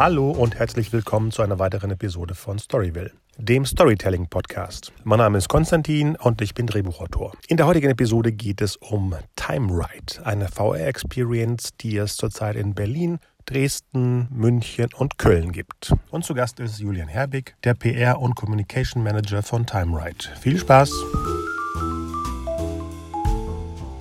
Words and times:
Hallo 0.00 0.30
und 0.30 0.54
herzlich 0.58 0.94
willkommen 0.94 1.30
zu 1.30 1.42
einer 1.42 1.58
weiteren 1.58 1.90
Episode 1.90 2.34
von 2.34 2.58
Storyville, 2.58 3.12
dem 3.36 3.66
Storytelling 3.66 4.30
Podcast. 4.30 4.94
Mein 5.04 5.18
Name 5.18 5.36
ist 5.36 5.50
Konstantin 5.50 6.16
und 6.16 6.40
ich 6.40 6.54
bin 6.54 6.66
Drehbuchautor. 6.66 7.34
In 7.48 7.58
der 7.58 7.66
heutigen 7.66 7.90
Episode 7.90 8.32
geht 8.32 8.62
es 8.62 8.76
um 8.76 9.14
Time 9.36 9.70
Ride, 9.70 10.24
eine 10.24 10.48
VR-Experience, 10.48 11.76
die 11.82 11.98
es 11.98 12.16
zurzeit 12.16 12.56
in 12.56 12.74
Berlin, 12.74 13.18
Dresden, 13.44 14.26
München 14.30 14.88
und 14.96 15.18
Köln 15.18 15.52
gibt. 15.52 15.92
Und 16.10 16.24
zu 16.24 16.32
Gast 16.32 16.60
ist 16.60 16.78
Julian 16.78 17.08
Herbig, 17.08 17.54
der 17.62 17.74
PR- 17.74 18.20
und 18.20 18.36
Communication 18.36 19.02
Manager 19.02 19.42
von 19.42 19.66
Time 19.66 20.02
Ride. 20.02 20.24
Viel 20.40 20.58
Spaß! 20.58 20.92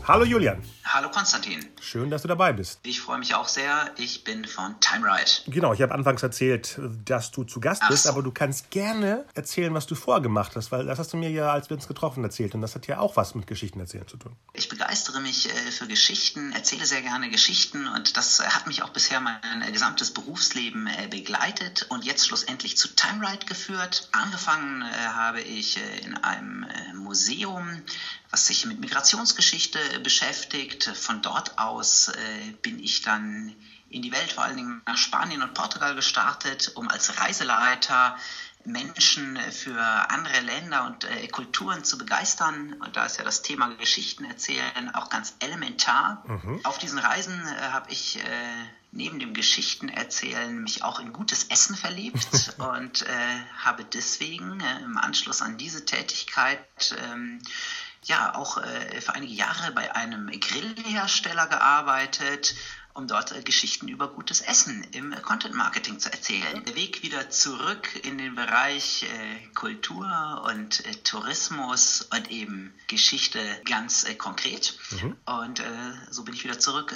Hallo 0.08 0.24
Julian. 0.24 0.60
Hallo 0.92 1.12
Konstantin. 1.12 1.64
Schön, 1.80 2.10
dass 2.10 2.24
du 2.24 2.28
dabei 2.28 2.52
bist. 2.52 2.80
Ich 2.82 3.00
freue 3.00 3.20
mich 3.20 3.36
auch 3.36 3.48
sehr. 3.48 3.94
Ich 3.98 4.24
bin 4.24 4.44
von 4.46 4.80
Time 4.80 5.06
Ride. 5.06 5.30
Genau, 5.46 5.72
ich 5.72 5.84
habe 5.84 5.94
anfangs 5.94 6.24
erzählt, 6.24 6.80
dass 7.06 7.30
du 7.30 7.44
zu 7.44 7.60
Gast 7.60 7.84
bist, 7.88 8.04
so. 8.04 8.10
aber 8.10 8.24
du 8.24 8.32
kannst 8.32 8.72
gerne 8.72 9.24
erzählen, 9.36 9.72
was 9.76 9.86
du 9.86 9.94
vorgemacht 9.94 10.56
hast, 10.56 10.72
weil 10.72 10.88
das 10.88 10.98
hast 10.98 11.14
du 11.14 11.18
mir 11.18 11.30
ja, 11.30 11.52
als 11.52 11.70
wir 11.70 11.78
uns 11.78 11.88
getroffen, 11.88 12.24
erzählt 12.24 12.56
und 12.56 12.62
das 12.62 12.74
hat 12.74 12.88
ja 12.88 12.98
auch 12.98 13.18
was 13.18 13.36
mit 13.36 13.46
Geschichten 13.46 13.80
erzählen 13.80 14.08
zu 14.08 14.18
tun. 14.18 14.36
Ich 14.54 14.68
begeistere 14.68 15.22
mich 15.22 15.48
äh, 15.48 15.72
für 15.72 15.86
Geschichten, 15.86 16.54
erzähle 16.54 16.88
sehr 16.88 17.04
gerne 17.04 17.30
Geschichten 17.30 17.88
und 17.88 18.18
das 18.18 18.40
hat 18.40 18.66
mich 18.66 18.82
auch 18.82 18.90
bisher 18.90 19.20
mein 19.20 19.62
äh, 19.62 19.72
gesamtes 19.72 20.12
Berufsleben 20.12 20.88
äh, 20.88 21.08
begleitet 21.08 21.86
und 21.90 22.04
jetzt 22.04 22.26
schlussendlich 22.26 22.78
zu 22.78 22.88
Time 22.96 23.30
Ride 23.30 23.46
geführt. 23.46 24.10
Angefangen 24.12 24.84
habe 25.14 25.42
ich 25.42 25.78
in 26.04 26.16
einem 26.16 26.66
Museum, 26.96 27.84
was 28.32 28.48
sich 28.48 28.66
mit 28.66 28.80
Migrationsgeschichte 28.80 29.80
beschäftigt. 30.04 30.79
Von 30.84 31.22
dort 31.22 31.58
aus 31.60 32.10
äh, 32.10 32.52
bin 32.62 32.80
ich 32.80 33.02
dann 33.02 33.56
in 33.90 34.02
die 34.02 34.12
Welt, 34.12 34.32
vor 34.32 34.44
allen 34.44 34.58
Dingen 34.58 34.82
nach 34.86 34.98
Spanien 34.98 35.42
und 35.42 35.54
Portugal 35.54 35.96
gestartet, 35.96 36.72
um 36.76 36.88
als 36.90 37.20
Reiseleiter 37.20 38.16
Menschen 38.66 39.38
für 39.52 39.82
andere 39.82 40.42
Länder 40.42 40.86
und 40.86 41.06
äh, 41.06 41.28
Kulturen 41.28 41.84
zu 41.84 41.98
begeistern. 41.98 42.74
Und 42.82 42.96
da 42.96 43.06
ist 43.06 43.18
ja 43.18 43.24
das 43.24 43.42
Thema 43.42 43.68
Geschichten 43.76 44.26
erzählen 44.26 44.94
auch 44.94 45.10
ganz 45.10 45.36
elementar. 45.40 46.24
Mhm. 46.28 46.60
Auf 46.64 46.78
diesen 46.78 47.00
Reisen 47.00 47.42
äh, 47.48 47.62
habe 47.72 47.90
ich 47.92 48.18
äh, 48.18 48.22
neben 48.92 49.20
dem 49.20 49.34
Geschichten 49.34 49.88
erzählen 49.88 50.62
mich 50.62 50.84
auch 50.84 51.00
in 51.00 51.14
gutes 51.14 51.46
Essen 51.46 51.76
verliebt 51.76 52.56
und 52.58 53.04
äh, 53.04 53.40
habe 53.58 53.86
deswegen 53.86 54.60
äh, 54.60 54.80
im 54.84 54.98
Anschluss 54.98 55.42
an 55.42 55.58
diese 55.58 55.86
Tätigkeit 55.86 56.60
ähm, 57.12 57.40
ja 58.04 58.36
auch 58.36 58.58
äh, 58.58 59.02
für 59.02 59.14
einige 59.14 59.34
Jahre 59.34 59.72
bei 59.72 59.96
einem 59.96 60.28
Grillhersteller 60.28 61.48
gearbeitet, 61.48 62.56
um 62.94 63.08
dort 63.08 63.32
äh, 63.32 63.42
Geschichten 63.42 63.88
über 63.88 64.08
gutes 64.08 64.42
Essen 64.42 64.86
im 64.92 65.14
äh, 65.14 65.22
Content 65.22 65.56
Marketing 65.56 66.00
zu 66.00 66.12
erzählen. 66.12 66.64
Der 66.66 66.76
Weg 66.76 67.04
wieder 67.04 67.30
zurück 67.30 67.88
in 68.04 68.18
den 68.18 68.36
Bereich 68.36 69.04
äh, 69.04 69.48
Kultur 69.54 70.46
und 70.48 70.86
äh, 70.86 70.92
Tourismus 71.04 72.08
und 72.14 72.30
eben 72.32 72.74
Geschichte 72.88 73.40
ganz 73.66 74.04
äh, 74.04 74.16
konkret. 74.16 74.78
Mhm. 74.92 75.16
Und 75.26 75.62
so 76.10 76.24
bin 76.24 76.34
ich 76.34 76.44
wieder 76.44 76.60
zurück 76.60 76.94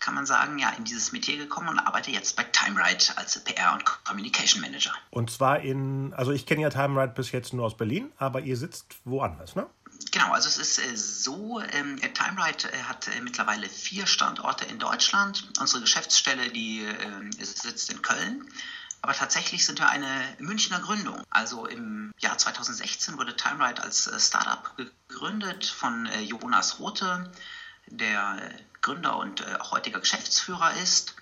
kann 0.00 0.14
man 0.14 0.26
sagen, 0.26 0.58
ja, 0.58 0.70
in 0.70 0.84
dieses 0.84 1.12
Metier 1.12 1.36
gekommen 1.36 1.68
und 1.68 1.78
arbeite 1.80 2.10
jetzt 2.10 2.36
bei 2.36 2.44
TimeRide 2.44 3.04
als 3.16 3.42
PR 3.42 3.74
und 3.74 3.84
Communication 4.04 4.60
Manager. 4.60 4.92
Und 5.10 5.30
zwar 5.30 5.60
in, 5.60 6.14
also 6.14 6.30
ich 6.30 6.46
kenne 6.46 6.62
ja 6.62 6.70
TimeRide 6.70 7.14
bis 7.14 7.32
jetzt 7.32 7.52
nur 7.52 7.66
aus 7.66 7.76
Berlin, 7.76 8.12
aber 8.16 8.40
ihr 8.40 8.56
sitzt 8.56 8.96
woanders, 9.04 9.56
ne? 9.56 9.66
Genau, 10.10 10.32
also 10.32 10.48
es 10.48 10.58
ist 10.58 10.78
äh, 10.78 10.96
so, 10.96 11.60
ähm, 11.60 12.00
TimeRide 12.00 12.72
äh, 12.72 12.82
hat 12.84 13.08
äh, 13.08 13.20
mittlerweile 13.20 13.68
vier 13.68 14.06
Standorte 14.06 14.64
in 14.64 14.78
Deutschland. 14.78 15.48
Unsere 15.60 15.80
Geschäftsstelle, 15.82 16.50
die 16.50 16.84
äh, 16.84 17.44
sitzt 17.44 17.90
in 17.90 18.00
Köln. 18.02 18.50
Aber 19.00 19.12
tatsächlich 19.12 19.64
sind 19.64 19.78
wir 19.78 19.88
eine 19.88 20.36
Münchner 20.38 20.80
Gründung. 20.80 21.22
Also 21.30 21.66
im 21.66 22.12
Jahr 22.18 22.36
2016 22.36 23.18
wurde 23.18 23.36
TimeRide 23.36 23.82
als 23.82 24.06
äh, 24.06 24.18
Startup 24.18 24.76
gegründet 24.76 25.66
von 25.66 26.06
äh, 26.06 26.20
Jonas 26.20 26.78
Rote, 26.78 27.30
der 27.86 28.50
Gründer 28.80 29.16
und 29.16 29.44
auch 29.60 29.72
heutiger 29.72 30.00
Geschäftsführer 30.00 30.74
ist. 30.82 31.14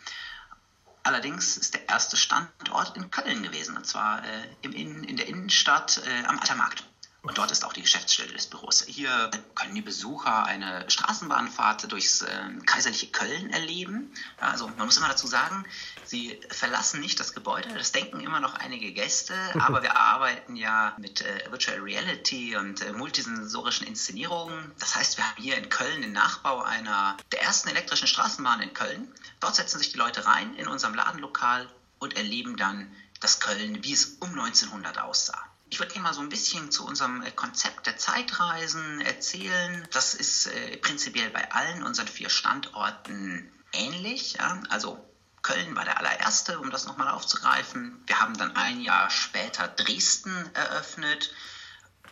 Allerdings 1.03 1.57
ist 1.57 1.75
der 1.75 1.89
erste 1.89 2.17
Standort 2.17 2.97
in 2.97 3.11
Köln 3.11 3.43
gewesen, 3.43 3.77
und 3.77 3.87
zwar 3.87 4.23
im 4.63 4.73
in, 4.73 5.05
in 5.05 5.17
der 5.17 5.29
Innenstadt 5.29 6.03
am 6.27 6.39
Altermarkt. 6.39 6.86
Und 7.27 7.39
dort 7.39 7.51
ist 7.51 7.65
auch 7.65 7.73
die 7.73 7.83
Geschäftsstelle 7.83 8.33
des 8.33 8.47
Büros. 8.47 8.85
Hier 8.87 9.31
können 9.57 9.75
die 9.75 9.83
Besucher 9.83 10.45
eine 10.45 10.89
Straßenbahnfahrt 10.89 11.91
durchs 11.91 12.23
äh, 12.23 12.29
kaiserliche 12.65 13.09
Köln 13.09 13.51
erleben. 13.51 14.13
Also 14.39 14.69
man 14.69 14.87
muss 14.87 14.97
immer 14.97 15.09
dazu 15.09 15.27
sagen, 15.27 15.65
sie 16.05 16.39
verlassen 16.51 17.01
nicht 17.01 17.19
das 17.19 17.35
Gebäude. 17.35 17.69
Das 17.75 17.91
denken 17.91 18.21
immer 18.21 18.39
noch 18.39 18.55
einige 18.55 18.93
Gäste. 18.93 19.35
Aber 19.59 19.83
wir 19.83 19.97
arbeiten 19.97 20.55
ja 20.55 20.95
mit 20.99 21.23
äh, 21.23 21.51
Virtual 21.51 21.81
Reality 21.81 22.57
und 22.57 22.81
äh, 22.83 22.93
multisensorischen 22.93 23.89
Inszenierungen. 23.89 24.71
Das 24.79 24.95
heißt, 24.95 25.17
wir 25.17 25.29
haben 25.29 25.43
hier 25.43 25.59
in 25.59 25.69
Köln 25.69 26.03
den 26.03 26.13
Nachbau 26.13 26.63
einer 26.63 27.17
der 27.33 27.43
ersten 27.43 27.69
elektrischen 27.69 28.07
Straßenbahn 28.07 28.61
in 28.61 28.73
Köln. 28.73 29.13
Dort 29.41 29.57
setzen 29.57 29.79
sich 29.79 29.91
die 29.91 29.99
Leute 29.99 30.27
rein 30.27 30.55
in 30.55 30.69
unserem 30.69 30.95
Ladenlokal 30.95 31.69
und 31.99 32.17
erleben 32.17 32.57
dann 32.57 32.89
das 33.19 33.41
Köln, 33.41 33.83
wie 33.83 33.93
es 33.93 34.17
um 34.21 34.31
1900 34.31 34.99
aussah. 34.99 35.43
Ich 35.69 35.81
würde 35.81 35.99
mal 35.99 36.15
so 36.15 36.21
ein 36.21 36.29
bisschen 36.29 36.71
zu 36.71 36.87
unserem 36.87 37.23
äh, 37.23 37.31
Konzept 37.33 37.87
der 37.87 37.97
Zeitreisen 37.97 39.01
erzählen. 39.01 39.87
Das 39.93 40.15
ist 40.15 40.47
äh, 40.47 40.77
prinzipiell 40.77 41.31
bei 41.31 41.51
allen 41.53 41.83
unseren 41.83 42.07
vier 42.09 42.31
Standorten 42.31 43.51
ähnlich. 43.73 44.35
Ja? 44.35 44.63
Also 44.69 45.05
Köln 45.43 45.75
war 45.75 45.85
der 45.85 45.99
allererste, 45.99 46.59
um 46.61 46.71
das 46.71 46.87
nochmal 46.87 47.09
aufzugreifen. 47.09 48.03
Wir 48.07 48.21
haben 48.21 48.37
dann 48.37 48.55
ein 48.57 48.81
Jahr 48.81 49.11
später 49.11 49.69
Dresden 49.69 50.35
eröffnet. 50.55 51.35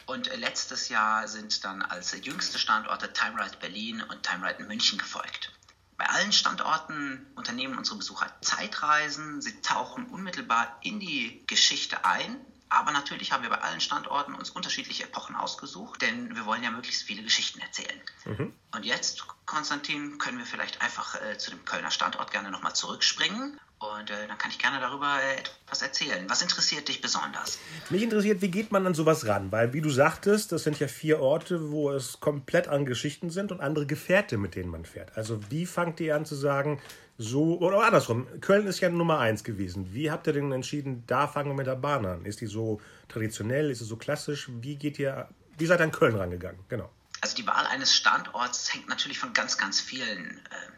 Und 0.06 0.28
äh, 0.28 0.37
letztes 0.37 0.88
Jahr 0.88 1.28
sind 1.28 1.64
dann 1.64 1.82
als 1.82 2.12
jüngste 2.22 2.59
Standorte 2.59 3.12
TimeRide 3.12 3.56
Berlin 3.59 4.03
und 4.03 4.22
TimeRide 4.25 4.64
München 4.64 4.98
gefolgt. 4.98 5.53
Bei 5.97 6.06
allen 6.06 6.32
Standorten 6.32 7.25
unternehmen 7.37 7.78
unsere 7.78 7.98
Besucher 7.98 8.26
Zeitreisen. 8.41 9.41
Sie 9.41 9.60
tauchen 9.62 10.06
unmittelbar 10.06 10.76
in 10.82 10.98
die 10.98 11.44
Geschichte 11.47 12.04
ein, 12.04 12.44
aber 12.74 12.92
natürlich 12.92 13.32
haben 13.32 13.42
wir 13.42 13.50
bei 13.50 13.60
allen 13.60 13.80
Standorten 13.80 14.34
uns 14.34 14.50
unterschiedliche 14.50 15.04
Epochen 15.04 15.36
ausgesucht, 15.36 16.02
denn 16.02 16.34
wir 16.34 16.46
wollen 16.46 16.62
ja 16.62 16.70
möglichst 16.70 17.02
viele 17.02 17.22
Geschichten 17.22 17.60
erzählen. 17.60 18.00
Mhm. 18.24 18.52
Und 18.74 18.84
jetzt, 18.84 19.24
Konstantin, 19.46 20.18
können 20.18 20.38
wir 20.38 20.46
vielleicht 20.46 20.80
einfach 20.80 21.14
äh, 21.22 21.38
zu 21.38 21.50
dem 21.50 21.64
Kölner 21.64 21.90
Standort 21.90 22.30
gerne 22.30 22.50
nochmal 22.50 22.74
zurückspringen. 22.74 23.58
Und 23.78 24.10
äh, 24.10 24.26
dann 24.28 24.38
kann 24.38 24.50
ich 24.50 24.58
gerne 24.58 24.80
darüber 24.80 25.18
äh, 25.20 25.40
etwas 25.40 25.82
erzählen. 25.82 26.24
Was 26.28 26.42
interessiert 26.42 26.88
dich 26.88 27.00
besonders? 27.00 27.58
Mich 27.90 28.02
interessiert, 28.02 28.40
wie 28.40 28.50
geht 28.50 28.72
man 28.72 28.86
an 28.86 28.94
sowas 28.94 29.26
ran? 29.26 29.52
Weil, 29.52 29.72
wie 29.72 29.80
du 29.80 29.90
sagtest, 29.90 30.52
das 30.52 30.62
sind 30.64 30.80
ja 30.80 30.88
vier 30.88 31.20
Orte, 31.20 31.70
wo 31.70 31.90
es 31.90 32.20
komplett 32.20 32.68
an 32.68 32.86
Geschichten 32.86 33.30
sind 33.30 33.52
und 33.52 33.60
andere 33.60 33.86
Gefährte, 33.86 34.38
mit 34.38 34.54
denen 34.54 34.70
man 34.70 34.84
fährt. 34.84 35.16
Also, 35.16 35.38
wie 35.50 35.66
fangt 35.66 36.00
ihr 36.00 36.16
an 36.16 36.24
zu 36.24 36.34
sagen, 36.34 36.80
so, 37.16 37.58
oder 37.60 37.84
andersrum, 37.84 38.26
Köln 38.41 38.66
ist 38.66 38.80
ja 38.80 38.88
Nummer 38.88 39.20
eins 39.20 39.44
gewesen. 39.44 39.94
Wie 39.94 40.10
habt 40.10 40.26
ihr 40.26 40.32
denn 40.32 40.50
entschieden, 40.50 41.04
da 41.06 41.28
fangen 41.28 41.50
wir 41.50 41.54
mit 41.54 41.66
der 41.66 41.76
Bahn 41.76 42.04
an? 42.04 42.25
Ist 42.25 42.41
die 42.41 42.47
so 42.47 42.80
traditionell, 43.08 43.70
ist 43.70 43.78
sie 43.78 43.84
so 43.84 43.97
klassisch? 43.97 44.48
Wie 44.60 44.76
geht 44.76 44.98
ihr, 44.98 45.28
wie 45.56 45.66
seid 45.66 45.80
ihr 45.80 45.84
an 45.84 45.92
Köln 45.92 46.16
rangegangen? 46.16 46.64
Genau. 46.69 46.91
Also 47.20 47.36
die 47.36 47.47
Wahl 47.47 47.66
eines 47.66 47.94
Standorts 47.94 48.75
hängt 48.75 48.88
natürlich 48.88 49.19
von 49.19 49.32
ganz, 49.32 49.56
ganz 49.56 49.80
vielen 49.80 50.38
äh, 50.38 50.72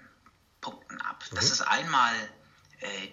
Punkten 0.61 1.01
ab. 1.01 1.25
Mhm. 1.31 1.37
Das 1.37 1.51
ist 1.51 1.63
einmal 1.63 2.13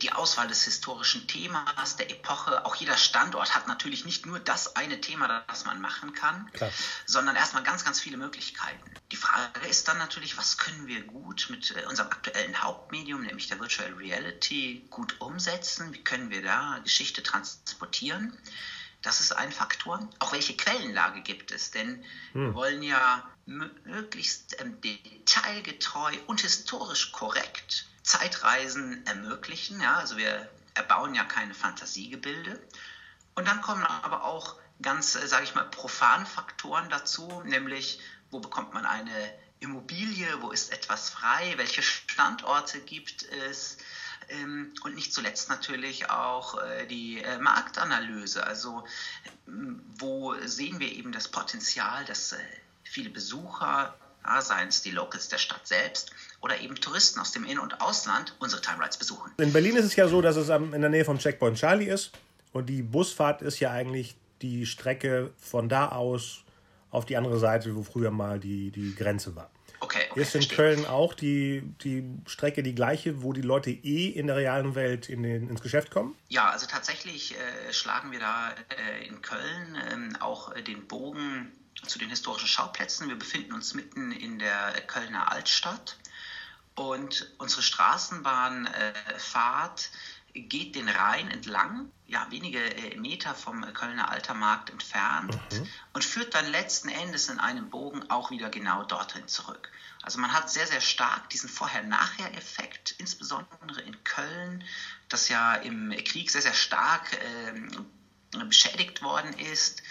die 0.02 0.12
Auswahl 0.12 0.48
des 0.48 0.64
historischen 0.64 1.26
Themas, 1.28 1.96
der 1.96 2.10
Epoche. 2.10 2.66
Auch 2.66 2.76
jeder 2.76 2.98
Standort 2.98 3.56
hat 3.56 3.68
natürlich 3.68 4.04
nicht 4.04 4.26
nur 4.26 4.40
das 4.40 4.76
eine 4.76 5.00
Thema, 5.00 5.44
das 5.48 5.66
man 5.66 5.80
machen 5.80 6.14
kann, 6.14 6.52
Klar. 6.52 6.72
sondern 7.06 7.36
erstmal 7.36 7.64
ganz, 7.64 7.86
ganz 7.86 8.00
viele 8.00 8.18
Möglichkeiten. 8.18 8.94
Die 9.12 9.16
Frage 9.16 9.68
ist 9.68 9.88
dann 9.88 9.98
natürlich, 9.98 10.38
was 10.38 10.58
können 10.58 10.88
wir 10.88 11.02
gut 11.04 11.48
mit 11.50 11.72
äh, 11.72 11.86
unserem 11.86 12.10
aktuellen 12.12 12.62
Hauptmedium, 12.62 13.22
nämlich 13.22 13.48
der 13.48 13.60
Virtual 13.60 13.94
Reality, 13.94 14.86
gut 14.90 15.22
umsetzen? 15.22 15.94
Wie 15.94 16.04
können 16.04 16.30
wir 16.30 16.42
da 16.42 16.80
Geschichte 16.84 17.24
transportieren? 17.24 18.38
Das 19.02 19.20
ist 19.20 19.32
ein 19.34 19.52
Faktor. 19.52 20.10
Auch 20.20 20.32
welche 20.34 20.56
Quellenlage 20.58 21.22
gibt 21.22 21.52
es? 21.52 21.72
Denn 21.72 22.04
hm. 22.34 22.48
wir 22.48 22.54
wollen 22.54 22.84
ja 22.84 23.30
möglichst 23.46 24.60
ähm, 24.60 24.80
detailgetreu 24.82 26.12
und 26.28 26.42
historisch 26.42 27.12
korrekt 27.12 27.88
Zeitreisen 28.04 29.06
ermöglichen. 29.06 29.82
Ja? 29.82 29.96
Also 29.96 30.18
wir 30.18 30.50
erbauen 30.74 31.16
ja 31.16 31.24
keine 31.24 31.54
Fantasiegebilde. 31.54 32.62
Und 33.36 33.48
dann 33.48 33.62
kommen 33.62 33.84
aber 33.84 34.24
auch 34.24 34.56
ganz, 34.82 35.16
äh, 35.16 35.28
sage 35.28 35.46
ich 35.46 35.56
mal, 35.56 35.64
profane 35.64 36.26
Faktoren 36.26 36.90
dazu, 36.90 37.42
nämlich 37.46 38.00
wo 38.30 38.40
bekommt 38.40 38.74
man 38.74 38.86
eine 38.86 39.34
Immobilie, 39.60 40.42
wo 40.42 40.52
ist 40.52 40.74
etwas 40.74 41.10
frei, 41.10 41.54
welche 41.58 41.82
Standorte 41.82 42.82
gibt 42.82 43.24
es 43.24 43.78
ähm, 44.30 44.74
und 44.84 44.96
nicht 44.96 45.14
zuletzt 45.14 45.50
natürlich 45.50 46.10
auch 46.10 46.62
äh, 46.62 46.86
die 46.86 47.22
äh, 47.22 47.38
Marktanalyse. 47.38 48.46
Also 48.46 48.86
wo 49.46 50.36
sehen 50.46 50.80
wir 50.80 50.92
eben 50.92 51.12
das 51.12 51.28
Potenzial, 51.28 52.04
dass 52.06 52.36
viele 52.84 53.10
Besucher 53.10 53.98
seien 54.40 54.68
es 54.70 54.82
die 54.82 54.92
Locals 54.92 55.28
der 55.30 55.38
Stadt 55.38 55.68
selbst 55.68 56.12
oder 56.42 56.60
eben 56.60 56.76
Touristen 56.76 57.20
aus 57.20 57.32
dem 57.32 57.46
In- 57.46 57.60
und 57.60 57.82
Ausland, 57.82 58.36
unsere 58.40 58.62
Time 58.62 58.84
Rides 58.84 58.98
besuchen. 58.98 59.32
In 59.38 59.54
Berlin 59.54 59.76
ist 59.76 59.86
es 59.86 59.96
ja 59.96 60.08
so, 60.08 60.22
dass 60.22 60.36
es 60.36 60.50
in 60.50 60.72
der 60.72 60.90
Nähe 60.90 61.06
vom 61.06 61.18
Checkpoint 61.18 61.58
Charlie 61.58 61.88
ist 61.88 62.12
und 62.52 62.68
die 62.68 62.82
Busfahrt 62.82 63.42
ist 63.42 63.60
ja 63.60 63.72
eigentlich 63.72 64.16
die 64.42 64.66
Strecke 64.66 65.32
von 65.38 65.70
da 65.70 65.90
aus 65.90 66.44
auf 66.92 67.06
die 67.06 67.18
andere 67.18 67.40
Seite, 67.40 67.76
wo 67.76 67.84
früher 67.84 68.12
mal 68.12 68.40
die, 68.40 68.70
die 68.72 68.94
Grenze 68.94 69.36
war. 69.36 69.50
Okay, 69.80 70.00
okay, 70.12 70.22
ist 70.22 70.36
in 70.36 70.44
verstehe. 70.44 70.58
Köln 70.58 70.86
auch 70.86 71.14
die, 71.14 71.64
die 71.84 72.06
Strecke 72.26 72.64
die 72.64 72.76
gleiche, 72.76 73.22
wo 73.22 73.34
die 73.34 73.42
Leute 73.42 73.70
eh 73.72 74.08
in 74.08 74.28
der 74.28 74.38
realen 74.38 74.76
Welt 74.76 75.10
in 75.10 75.24
den, 75.24 75.50
ins 75.50 75.62
Geschäft 75.62 75.92
kommen? 75.92 76.16
Ja, 76.30 76.52
also 76.52 76.68
tatsächlich 76.68 77.36
äh, 77.36 77.74
schlagen 77.74 78.12
wir 78.12 78.20
da 78.20 78.52
äh, 78.52 79.08
in 79.08 79.22
Köln 79.22 79.78
ähm, 79.92 80.16
auch 80.22 80.54
äh, 80.56 80.62
den 80.62 80.88
Bogen 80.88 81.52
zu 81.88 82.00
den 82.00 82.10
historischen 82.10 82.48
Schauplätzen. 82.48 83.10
Wir 83.10 83.18
befinden 83.18 83.54
uns 83.54 83.74
mitten 83.74 84.12
in 84.12 84.40
der 84.40 84.72
Kölner 84.88 85.32
Altstadt 85.32 85.98
und 86.76 87.32
unsere 87.38 87.62
Straßenbahnfahrt 87.62 89.90
geht 90.34 90.76
den 90.76 90.90
Rhein 90.90 91.30
entlang, 91.30 91.92
ja, 92.08 92.26
wenige 92.32 92.60
äh, 92.60 92.98
Meter 92.98 93.36
vom 93.36 93.62
Kölner 93.74 94.10
Altermarkt 94.10 94.72
entfernt 94.72 95.38
und 95.94 96.04
führt 96.04 96.34
dann 96.34 96.52
letzten 96.52 96.90
Endes 96.90 97.30
in 97.30 97.40
einem 97.40 97.70
Bogen 97.70 98.10
auch 98.10 98.32
wieder 98.32 98.50
genau 98.50 98.84
dorthin 98.84 99.28
zurück. 99.28 99.72
Also 100.02 100.20
man 100.20 100.34
hat 100.34 100.50
sehr, 100.50 100.66
sehr 100.66 100.82
stark 100.82 101.30
diesen 101.30 101.50
Vorher-Nachher-Effekt, 101.50 102.96
insbesondere 102.98 103.82
in 103.82 104.04
Köln, 104.04 104.64
das 105.08 105.30
ja 105.30 105.54
im 105.54 105.92
Krieg 106.04 106.32
sehr, 106.32 106.42
sehr 106.42 106.54
stark 106.54 107.16
ähm, 107.22 107.86
beschädigt 108.48 109.04
worden 109.04 109.34
ist. 109.34 109.84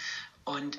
Und 0.43 0.77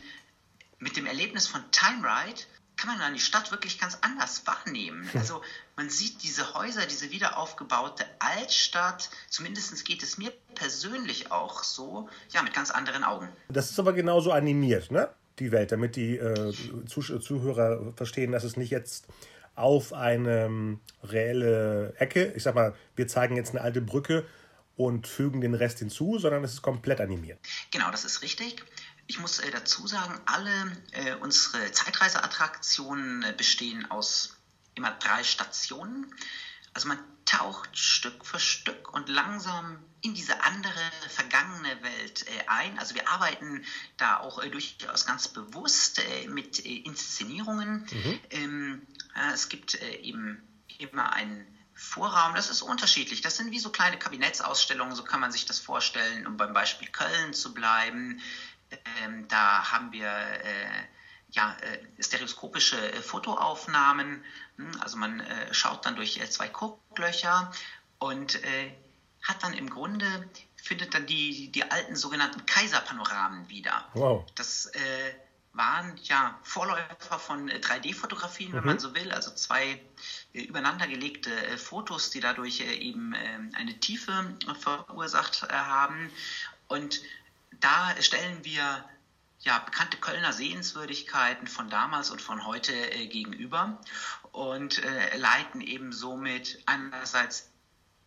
mit 0.85 0.99
dem 0.99 1.07
Erlebnis 1.07 1.49
von 1.49 1.63
Time 1.73 2.07
Ride 2.07 2.43
kann 2.77 2.91
man 2.91 2.99
dann 2.99 3.15
die 3.15 3.21
Stadt 3.21 3.51
wirklich 3.51 3.81
ganz 3.81 3.99
anders 4.03 4.47
wahrnehmen. 4.47 5.09
Also 5.15 5.41
man 5.77 5.89
sieht 5.89 6.23
diese 6.23 6.55
Häuser, 6.55 6.87
diese 6.87 7.11
wiederaufgebaute 7.11 8.05
Altstadt, 8.19 9.09
zumindest 9.31 9.85
geht 9.85 10.03
es 10.03 10.19
mir 10.19 10.33
persönlich 10.55 11.33
auch 11.33 11.63
so, 11.63 12.09
ja, 12.31 12.43
mit 12.43 12.53
ganz 12.53 12.71
anderen 12.71 13.03
Augen. 13.03 13.29
Das 13.49 13.71
ist 13.71 13.79
aber 13.79 13.93
genauso 13.93 14.31
animiert, 14.31 14.91
ne? 14.91 15.09
Die 15.39 15.51
Welt, 15.51 15.73
damit 15.73 15.97
die 15.97 16.17
äh, 16.17 16.53
Zuh 16.87 17.19
Zuhörer 17.19 17.93
verstehen, 17.97 18.31
dass 18.33 18.45
es 18.45 18.57
nicht 18.57 18.71
jetzt 18.71 19.07
auf 19.57 19.93
eine 19.93 20.79
reelle 21.03 21.95
Ecke, 21.97 22.33
ich 22.37 22.43
sag 22.43 22.55
mal, 22.55 22.75
wir 22.95 23.09
zeigen 23.09 23.37
jetzt 23.37 23.51
eine 23.51 23.63
alte 23.63 23.81
Brücke 23.81 24.27
und 24.77 25.07
fügen 25.07 25.41
den 25.41 25.55
Rest 25.55 25.79
hinzu, 25.79 26.19
sondern 26.19 26.45
es 26.45 26.55
ist 26.55 26.63
komplett 26.63 27.01
animiert. 27.01 27.39
Genau, 27.71 27.91
das 27.91 28.05
ist 28.05 28.23
richtig. 28.23 28.63
Ich 29.06 29.19
muss 29.19 29.39
äh, 29.39 29.51
dazu 29.51 29.87
sagen, 29.87 30.21
alle 30.27 30.77
äh, 30.93 31.15
unsere 31.15 31.73
Zeitreiseattraktionen 31.73 33.23
äh, 33.23 33.35
bestehen 33.37 33.91
aus 33.91 34.37
immer 34.75 34.91
drei 34.93 35.25
Stationen. 35.25 36.15
Also 36.73 36.89
man 36.89 36.99
taucht 37.25 37.79
Stück 37.79 38.25
für 38.25 38.39
Stück 38.39 38.93
und 38.93 39.09
langsam 39.09 39.79
in 40.03 40.15
diese 40.15 40.43
andere 40.43 40.91
vergangene 41.09 41.83
Welt 41.83 42.27
äh, 42.29 42.47
ein. 42.49 42.79
Also 42.79 42.95
wir 42.95 43.09
arbeiten 43.09 43.65
da 43.97 44.19
auch 44.19 44.43
äh, 44.43 44.51
durchaus 44.51 45.06
ganz 45.06 45.29
bewusst 45.29 45.99
äh, 45.99 46.29
mit 46.29 46.59
Inszenierungen. 46.59 47.87
Mhm. 47.91 48.21
Ähm, 48.31 48.87
es 49.33 49.49
gibt 49.49 49.75
eben 49.75 50.43
immer 50.79 51.12
einen 51.12 51.47
Vorraum, 51.75 52.35
das 52.35 52.51
ist 52.51 52.62
unterschiedlich. 52.62 53.21
Das 53.21 53.37
sind 53.37 53.51
wie 53.51 53.59
so 53.59 53.71
kleine 53.71 53.99
Kabinettsausstellungen, 53.99 54.95
so 54.95 55.05
kann 55.05 55.21
man 55.21 55.33
sich 55.33 55.45
das 55.45 55.59
vorstellen, 55.59 56.27
um 56.27 56.37
beim 56.37 56.53
Beispiel 56.53 56.89
Köln 56.89 57.33
zu 57.33 57.55
bleiben. 57.55 58.21
Ähm, 59.03 59.26
da 59.29 59.71
haben 59.73 59.93
wir 59.93 60.09
äh, 60.09 60.85
ja, 61.35 61.56
äh, 61.61 62.03
stereoskopische 62.03 62.93
äh, 62.93 63.00
Fotoaufnahmen. 63.00 64.25
Hm, 64.56 64.81
also 64.81 64.97
man 64.97 65.21
äh, 65.21 65.53
schaut 65.53 65.85
dann 65.85 65.97
durch 65.97 66.21
zwei 66.31 66.49
Gucklöcher 66.49 67.53
und 67.99 68.43
äh, 68.44 68.73
hat 69.23 69.43
dann 69.43 69.55
im 69.55 69.69
Grunde, 69.71 70.29
findet 70.56 70.94
dann 70.94 71.06
die, 71.06 71.50
die 71.50 71.71
alten 71.71 71.97
sogenannten 71.97 72.47
Kaiserpanoramen 72.47 73.49
wieder. 73.49 73.88
Wow. 73.94 74.26
Das 74.35 74.67
äh, 74.67 75.15
waren 75.55 75.97
ja 76.03 76.38
Vorläufer 76.43 77.19
von 77.19 77.49
3D-Fotografien, 77.49 78.53
wenn 78.53 78.61
mhm. 78.61 78.67
man 78.67 78.79
so 78.79 78.94
will, 78.94 79.12
also 79.12 79.31
zwei 79.35 79.81
übereinandergelegte 80.32 81.31
Fotos, 81.59 82.11
die 82.11 82.20
dadurch 82.20 82.61
eben 82.61 83.15
ähm, 83.17 83.50
eine 83.55 83.79
Tiefe 83.79 84.37
verursacht 84.61 85.43
haben. 85.50 86.11
Und 86.67 87.00
da 87.61 87.95
stellen 88.01 88.45
wir 88.45 88.85
ja, 89.41 89.59
bekannte 89.59 89.99
Kölner 89.99 90.33
Sehenswürdigkeiten 90.33 91.47
von 91.47 91.69
damals 91.69 92.11
und 92.11 92.23
von 92.23 92.47
heute 92.47 92.73
äh, 92.73 93.06
gegenüber 93.06 93.79
und 94.33 94.83
äh, 94.83 95.17
leiten 95.19 95.61
eben 95.61 95.93
somit 95.93 96.62
einerseits 96.67 97.51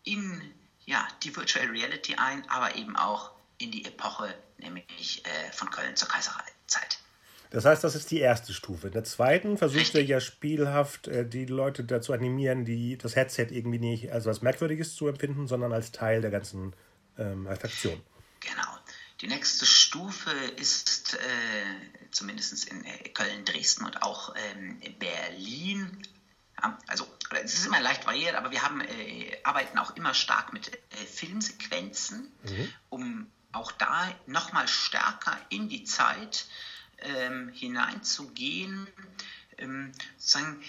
in 0.03 0.41
ja, 0.85 1.07
die 1.23 1.35
Virtual 1.35 1.67
Reality 1.67 2.15
ein, 2.15 2.49
aber 2.49 2.75
eben 2.75 2.95
auch 2.95 3.31
in 3.59 3.71
die 3.71 3.85
Epoche, 3.85 4.33
nämlich 4.57 5.23
äh, 5.25 5.51
von 5.51 5.69
Köln 5.69 5.95
zur 5.95 6.07
Kaiserzeit. 6.07 6.99
Das 7.49 7.65
heißt, 7.65 7.83
das 7.83 7.95
ist 7.95 8.11
die 8.11 8.19
erste 8.19 8.53
Stufe. 8.53 8.88
In 8.88 8.94
der 8.94 9.03
zweiten 9.03 9.57
versucht 9.57 9.95
er 9.95 10.03
ja 10.03 10.19
spielhaft 10.19 11.07
äh, 11.07 11.27
die 11.27 11.45
Leute 11.45 11.83
dazu 11.83 12.13
animieren, 12.13 12.65
die 12.65 12.97
das 12.97 13.15
Headset 13.15 13.47
irgendwie 13.51 13.79
nicht 13.79 14.11
als 14.11 14.25
was 14.25 14.41
Merkwürdiges 14.41 14.95
zu 14.95 15.07
empfinden, 15.07 15.47
sondern 15.47 15.71
als 15.71 15.91
Teil 15.91 16.21
der 16.21 16.31
ganzen 16.31 16.73
ähm, 17.17 17.47
Attraktion. 17.47 18.01
Die 19.21 19.27
nächste 19.27 19.65
Stufe 19.65 20.31
ist 20.31 21.15
äh, 21.15 22.09
zumindest 22.11 22.65
in 22.65 22.85
äh, 22.85 23.09
Köln, 23.09 23.45
Dresden 23.45 23.85
und 23.85 24.03
auch 24.03 24.35
ähm, 24.35 24.79
Berlin. 24.99 26.03
Ja, 26.61 26.77
also 26.87 27.07
es 27.43 27.55
ist 27.55 27.65
immer 27.65 27.79
leicht 27.79 28.05
variiert, 28.05 28.35
aber 28.35 28.51
wir 28.51 28.61
haben, 28.61 28.81
äh, 28.81 29.37
arbeiten 29.43 29.79
auch 29.79 29.95
immer 29.95 30.13
stark 30.13 30.53
mit 30.53 30.71
äh, 30.71 31.05
Filmsequenzen, 31.05 32.31
mhm. 32.43 32.73
um 32.89 33.31
auch 33.51 33.71
da 33.71 34.13
nochmal 34.27 34.67
stärker 34.67 35.39
in 35.49 35.67
die 35.67 35.83
Zeit 35.83 36.45
ähm, 36.99 37.49
hineinzugehen, 37.49 38.87
ähm, 39.57 39.91
sozusagen, 40.17 40.63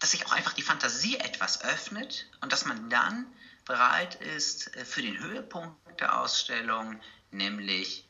dass 0.00 0.10
sich 0.10 0.26
auch 0.26 0.32
einfach 0.32 0.54
die 0.54 0.62
Fantasie 0.62 1.18
etwas 1.18 1.62
öffnet 1.62 2.28
und 2.40 2.52
dass 2.52 2.64
man 2.64 2.90
dann 2.90 3.26
bereit 3.64 4.16
ist 4.16 4.74
äh, 4.76 4.84
für 4.84 5.02
den 5.02 5.18
Höhepunkt 5.20 6.00
der 6.00 6.20
Ausstellung 6.20 7.00
nämlich 7.32 8.06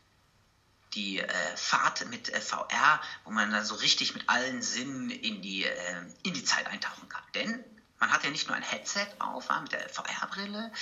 die 0.94 1.20
äh, 1.20 1.56
Fahrt 1.56 2.06
mit 2.08 2.28
äh, 2.28 2.40
VR, 2.40 3.00
wo 3.24 3.30
man 3.30 3.50
dann 3.50 3.64
so 3.64 3.74
richtig 3.76 4.14
mit 4.14 4.28
allen 4.28 4.62
Sinnen 4.62 5.10
in 5.10 5.40
die, 5.42 5.64
äh, 5.64 6.02
in 6.22 6.34
die 6.34 6.44
Zeit 6.44 6.66
eintauchen 6.66 7.08
kann. 7.08 7.22
Denn 7.34 7.64
man 7.98 8.12
hat 8.12 8.24
ja 8.24 8.30
nicht 8.30 8.48
nur 8.48 8.56
ein 8.56 8.62
Headset 8.62 9.06
auf 9.20 9.48
mit 9.60 9.72
der 9.72 9.88
VR-Brille, 9.88 10.72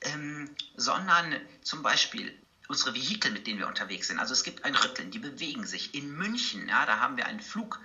ähm, 0.00 0.54
sondern 0.76 1.40
zum 1.62 1.82
Beispiel 1.82 2.36
unsere 2.68 2.94
Vehikel, 2.94 3.32
mit 3.32 3.46
denen 3.46 3.58
wir 3.58 3.66
unterwegs 3.66 4.08
sind. 4.08 4.18
Also 4.18 4.32
es 4.32 4.44
gibt 4.44 4.64
ein 4.64 4.74
Rütteln, 4.74 5.10
die 5.10 5.18
bewegen 5.18 5.66
sich. 5.66 5.94
In 5.94 6.10
München, 6.12 6.68
ja, 6.68 6.86
da 6.86 7.00
haben 7.00 7.16
wir 7.16 7.26
einen 7.26 7.40
Flug 7.40 7.80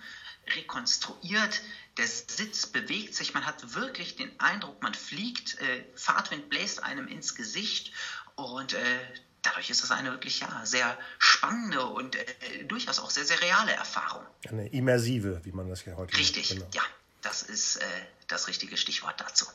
rekonstruiert. 0.55 1.61
Der 1.97 2.07
Sitz 2.07 2.67
bewegt 2.67 3.15
sich, 3.15 3.33
man 3.33 3.45
hat 3.45 3.73
wirklich 3.73 4.15
den 4.15 4.39
Eindruck, 4.39 4.81
man 4.81 4.93
fliegt, 4.93 5.59
äh, 5.59 5.83
Fahrtwind 5.95 6.49
bläst 6.49 6.83
einem 6.83 7.07
ins 7.07 7.35
Gesicht 7.35 7.91
und 8.35 8.73
äh, 8.73 8.99
dadurch 9.45 9.69
ist 9.69 9.83
es 9.83 9.91
eine 9.91 10.11
wirklich 10.11 10.39
ja, 10.39 10.61
sehr 10.65 10.97
spannende 11.19 11.85
und 11.85 12.15
äh, 12.15 12.25
durchaus 12.67 12.99
auch 12.99 13.09
sehr, 13.09 13.25
sehr 13.25 13.41
reale 13.41 13.71
Erfahrung. 13.71 14.23
Eine 14.49 14.67
immersive, 14.67 15.41
wie 15.43 15.51
man 15.51 15.69
das 15.69 15.85
ja 15.85 15.95
heute 15.95 16.17
Richtig, 16.17 16.49
genau. 16.49 16.65
ja, 16.73 16.81
das 17.21 17.43
ist 17.43 17.77
äh, 17.77 17.85
das 18.27 18.47
richtige 18.47 18.77
Stichwort 18.77 19.15
dazu. 19.19 19.45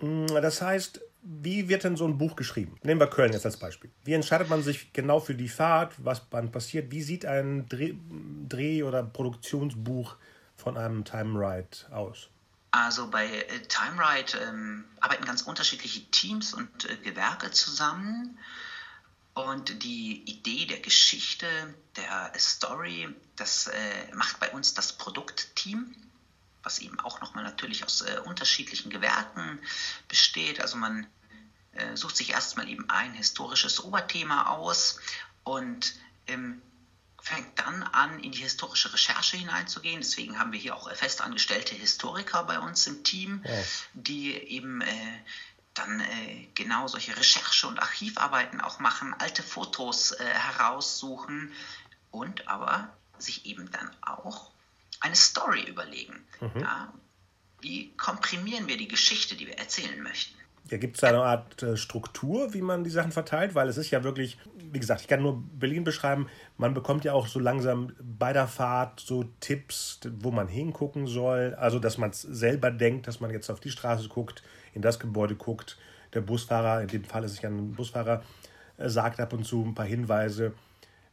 Mm, 0.00 0.26
das 0.26 0.60
heißt, 0.60 1.00
wie 1.22 1.68
wird 1.68 1.84
denn 1.84 1.96
so 1.96 2.06
ein 2.06 2.18
Buch 2.18 2.36
geschrieben? 2.36 2.78
Nehmen 2.82 3.00
wir 3.00 3.06
Köln 3.06 3.32
jetzt 3.32 3.46
als 3.46 3.56
Beispiel. 3.56 3.90
Wie 4.04 4.12
entscheidet 4.12 4.48
man 4.48 4.62
sich 4.62 4.92
genau 4.92 5.20
für 5.20 5.34
die 5.34 5.48
Fahrt, 5.48 5.94
was 5.98 6.22
dann 6.30 6.52
passiert? 6.52 6.90
Wie 6.90 7.02
sieht 7.02 7.24
ein 7.24 7.68
Dreh-, 7.68 7.94
Dreh 8.48 8.82
oder 8.82 9.02
Produktionsbuch 9.02 10.16
von 10.56 10.76
einem 10.76 11.04
Time 11.04 11.38
Ride 11.38 11.92
aus? 11.92 12.28
Also 12.70 13.08
bei 13.08 13.26
äh, 13.26 13.60
Time 13.68 13.98
Ride 13.98 14.36
ähm, 14.38 14.84
arbeiten 15.00 15.24
ganz 15.24 15.42
unterschiedliche 15.42 16.10
Teams 16.10 16.54
und 16.54 16.90
äh, 16.90 16.96
Gewerke 16.96 17.50
zusammen. 17.52 18.36
Und 19.34 19.82
die 19.82 20.22
Idee 20.30 20.66
der 20.66 20.78
Geschichte, 20.78 21.46
der 21.96 22.32
Story, 22.38 23.08
das 23.34 23.66
äh, 23.66 24.14
macht 24.14 24.38
bei 24.38 24.50
uns 24.52 24.74
das 24.74 24.92
Produktteam, 24.92 25.94
was 26.62 26.78
eben 26.78 27.00
auch 27.00 27.20
nochmal 27.20 27.42
natürlich 27.42 27.84
aus 27.84 28.02
äh, 28.02 28.20
unterschiedlichen 28.24 28.90
Gewerken 28.90 29.60
besteht. 30.06 30.60
Also 30.60 30.76
man 30.76 31.06
äh, 31.72 31.96
sucht 31.96 32.16
sich 32.16 32.30
erstmal 32.30 32.68
eben 32.68 32.88
ein 32.88 33.12
historisches 33.12 33.82
Oberthema 33.82 34.50
aus 34.50 35.00
und 35.42 35.94
ähm, 36.28 36.62
fängt 37.20 37.58
dann 37.58 37.82
an, 37.82 38.20
in 38.20 38.32
die 38.32 38.42
historische 38.42 38.92
Recherche 38.92 39.36
hineinzugehen. 39.36 40.00
Deswegen 40.00 40.38
haben 40.38 40.52
wir 40.52 40.60
hier 40.60 40.76
auch 40.76 40.94
festangestellte 40.94 41.74
Historiker 41.74 42.44
bei 42.44 42.60
uns 42.60 42.86
im 42.86 43.02
Team, 43.02 43.42
ja. 43.44 43.64
die 43.94 44.34
eben 44.34 44.80
äh, 44.82 45.18
dann 45.74 46.00
äh, 46.00 46.46
genau 46.54 46.86
solche 46.86 47.16
Recherche- 47.16 47.66
und 47.66 47.78
Archivarbeiten 47.78 48.60
auch 48.60 48.78
machen, 48.78 49.14
alte 49.18 49.42
Fotos 49.42 50.12
äh, 50.12 50.24
heraussuchen 50.24 51.52
und 52.10 52.48
aber 52.48 52.88
sich 53.18 53.46
eben 53.46 53.70
dann 53.70 53.90
auch 54.02 54.50
eine 55.00 55.16
Story 55.16 55.64
überlegen. 55.64 56.24
Mhm. 56.40 56.60
Ja, 56.60 56.92
wie 57.60 57.90
komprimieren 57.96 58.68
wir 58.68 58.76
die 58.76 58.88
Geschichte, 58.88 59.36
die 59.36 59.46
wir 59.46 59.58
erzählen 59.58 60.00
möchten? 60.02 60.38
Ja, 60.70 60.78
gibt 60.78 60.96
es 60.96 61.02
da 61.02 61.08
eine 61.08 61.22
Art 61.22 61.62
äh, 61.62 61.76
Struktur, 61.76 62.54
wie 62.54 62.62
man 62.62 62.84
die 62.84 62.90
Sachen 62.90 63.12
verteilt? 63.12 63.54
Weil 63.54 63.68
es 63.68 63.76
ist 63.76 63.90
ja 63.90 64.02
wirklich, 64.02 64.38
wie 64.56 64.80
gesagt, 64.80 65.02
ich 65.02 65.08
kann 65.08 65.20
nur 65.20 65.42
Berlin 65.52 65.84
beschreiben, 65.84 66.28
man 66.56 66.72
bekommt 66.72 67.04
ja 67.04 67.12
auch 67.12 67.26
so 67.26 67.38
langsam 67.38 67.94
bei 68.00 68.32
der 68.32 68.48
Fahrt 68.48 69.00
so 69.00 69.24
Tipps, 69.40 70.00
wo 70.20 70.30
man 70.30 70.48
hingucken 70.48 71.06
soll. 71.06 71.54
Also, 71.58 71.78
dass 71.78 71.98
man 71.98 72.10
es 72.10 72.22
selber 72.22 72.70
denkt, 72.70 73.06
dass 73.06 73.20
man 73.20 73.30
jetzt 73.30 73.50
auf 73.50 73.60
die 73.60 73.70
Straße 73.70 74.08
guckt, 74.08 74.42
in 74.74 74.82
das 74.82 74.98
Gebäude 74.98 75.34
guckt. 75.34 75.78
Der 76.12 76.20
Busfahrer, 76.20 76.82
in 76.82 76.88
dem 76.88 77.04
Fall 77.04 77.24
ist 77.24 77.32
es 77.32 77.42
ja 77.42 77.48
ein 77.48 77.72
Busfahrer, 77.72 78.22
äh, 78.76 78.88
sagt 78.88 79.20
ab 79.20 79.32
und 79.32 79.44
zu 79.44 79.64
ein 79.64 79.74
paar 79.74 79.86
Hinweise. 79.86 80.52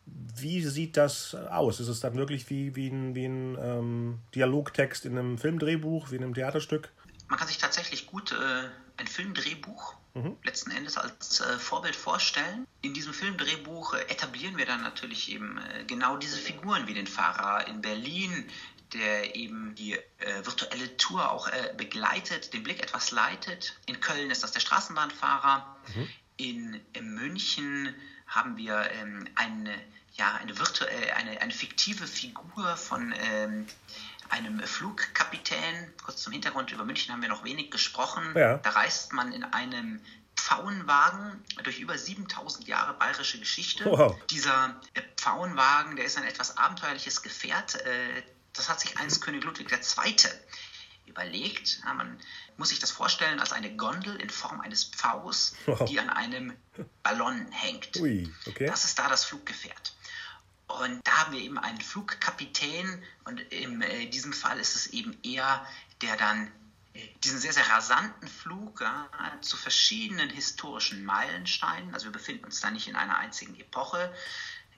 Wie 0.06 0.62
sieht 0.62 0.98
das 0.98 1.36
aus? 1.36 1.80
Ist 1.80 1.88
es 1.88 2.00
dann 2.00 2.16
wirklich 2.16 2.50
wie, 2.50 2.76
wie 2.76 2.90
ein, 2.90 3.16
wie 3.16 3.26
ein 3.26 3.58
ähm, 3.62 4.20
Dialogtext 4.36 5.06
in 5.06 5.18
einem 5.18 5.38
Filmdrehbuch, 5.38 6.12
wie 6.12 6.16
in 6.16 6.24
einem 6.24 6.34
Theaterstück? 6.34 6.92
Man 7.28 7.40
kann 7.40 7.48
sich 7.48 7.60
tatsächlich 7.60 8.08
gut 8.08 8.34
äh, 8.34 8.68
ein 8.98 9.08
Filmdrehbuch 9.08 9.96
mhm. 10.14 10.38
letzten 10.44 10.72
Endes 10.72 10.98
als 10.98 11.40
äh, 11.42 11.60
Vorbild 11.60 11.96
vorstellen. 11.96 12.68
In 12.82 12.94
diesem 12.94 13.14
Filmdrehbuch 13.14 13.94
äh, 13.94 14.02
etablieren 14.10 14.58
wir 14.58 14.66
dann 14.66 14.82
natürlich 14.82 15.32
eben 15.32 15.58
äh, 15.58 15.84
genau 15.86 16.18
diese 16.18 16.38
Figuren 16.38 16.88
wie 16.88 16.94
den 16.94 17.08
Fahrer 17.08 17.68
in 17.68 17.82
Berlin, 17.82 18.46
der 18.94 19.36
eben 19.36 19.76
die 19.76 19.94
äh, 19.94 20.46
virtuelle 20.46 20.98
Tour 20.98 21.32
auch 21.32 21.48
äh, 21.48 21.74
begleitet, 21.78 22.54
den 22.54 22.64
Blick 22.64 22.82
etwas 22.82 23.12
leitet. 23.12 23.78
In 23.86 24.00
Köln 24.00 24.32
ist 24.32 24.44
das 24.44 24.52
der 24.52 24.60
Straßenbahnfahrer. 24.60 25.76
Mhm. 25.96 26.10
In, 26.38 26.82
in, 26.94 27.14
München 27.14 27.96
haben 28.28 28.58
wir 28.58 28.90
ähm, 28.92 29.28
eine, 29.36 29.74
ja, 30.14 30.36
eine, 30.36 30.58
virtuelle, 30.58 31.16
eine, 31.16 31.42
eine 31.42 31.54
fiktive 31.54 32.08
Figur 32.08 32.76
von 32.76 33.14
ähm, 33.18 33.68
einem 34.30 34.60
Flugkapitän. 34.62 35.94
Kurz 36.04 36.24
zum 36.24 36.34
Hintergrund, 36.34 36.72
über 36.72 36.84
München 36.84 37.14
haben 37.14 37.22
wir 37.22 37.30
noch 37.30 37.44
wenig 37.44 37.72
gesprochen. 37.72 38.34
Ja. 38.36 38.58
Da 38.58 38.72
reist 38.72 39.14
man 39.14 39.32
in 39.32 39.44
einem 39.44 40.02
Pfauenwagen 40.36 41.44
durch 41.64 41.80
über 41.80 41.98
7000 41.98 42.68
Jahre 42.68 42.94
bayerische 42.94 43.40
Geschichte. 43.40 43.86
Wow. 43.86 44.18
Dieser 44.30 44.82
äh, 44.94 45.02
Pfauenwagen, 45.16 45.96
der 45.96 46.06
ist 46.06 46.18
ein 46.18 46.24
etwas 46.24 46.58
abenteuerliches 46.58 47.22
Gefährt. 47.22 47.76
Äh, 47.86 48.24
das 48.54 48.70
hat 48.70 48.80
sich 48.80 48.98
einst 48.98 49.22
König 49.22 49.44
Ludwig 49.44 49.72
II. 49.72 50.16
überlegt. 51.06 51.82
man 51.86 52.20
muss 52.58 52.70
sich 52.70 52.80
das 52.80 52.92
vorstellen 52.92 53.40
als 53.40 53.54
eine 53.54 53.76
Gondel 53.76 54.16
in 54.18 54.30
Form 54.30 54.62
eines 54.62 54.84
Pfaus, 54.84 55.54
wow. 55.66 55.84
die 55.86 56.00
an 56.00 56.10
einem 56.10 56.56
Ballon 57.04 57.52
hängt. 57.52 57.98
Ui, 57.98 58.32
okay. 58.46 58.68
Das 58.68 58.86
ist 58.86 59.00
da 59.00 59.10
das 59.10 59.26
Fluggefährt. 59.26 59.94
Und 60.68 61.06
da 61.06 61.12
haben 61.18 61.34
wir 61.34 61.42
eben 61.42 61.58
einen 61.58 61.82
Flugkapitän 61.82 63.04
und 63.26 63.40
in 63.40 63.82
äh, 63.82 64.08
diesem 64.08 64.32
Fall 64.32 64.60
ist 64.60 64.76
es 64.76 64.88
eben 64.88 65.18
er, 65.24 65.66
der 66.02 66.16
dann 66.16 66.50
äh, 66.94 67.08
diesen 67.24 67.40
sehr, 67.40 67.54
sehr 67.54 67.70
rasanten 67.70 68.28
Flug 68.28 68.82
ja, 68.82 69.10
zu 69.42 69.58
verschiedenen 69.58 70.30
historischen 70.30 71.04
Meilensteinen, 71.04 71.94
also 71.94 72.06
wir 72.06 72.12
befinden 72.12 72.46
uns 72.46 72.62
da 72.62 72.72
nicht 72.72 72.88
in 72.88 72.96
einer 72.96 73.18
einzigen 73.18 73.60
Epoche, 73.60 74.14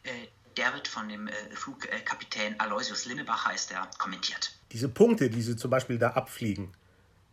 äh, 0.04 0.28
der 0.58 0.74
wird 0.74 0.88
von 0.88 1.10
dem 1.10 1.30
Flugkapitän 1.54 2.60
Aloysius 2.60 3.06
Linnebach, 3.06 3.46
heißt 3.46 3.72
er, 3.72 3.90
kommentiert. 3.98 4.54
Diese 4.72 4.90
Punkte, 4.90 5.30
die 5.30 5.42
Sie 5.42 5.56
zum 5.56 5.72
Beispiel 5.72 5.98
da 5.98 6.12
abfliegen, 6.12 6.74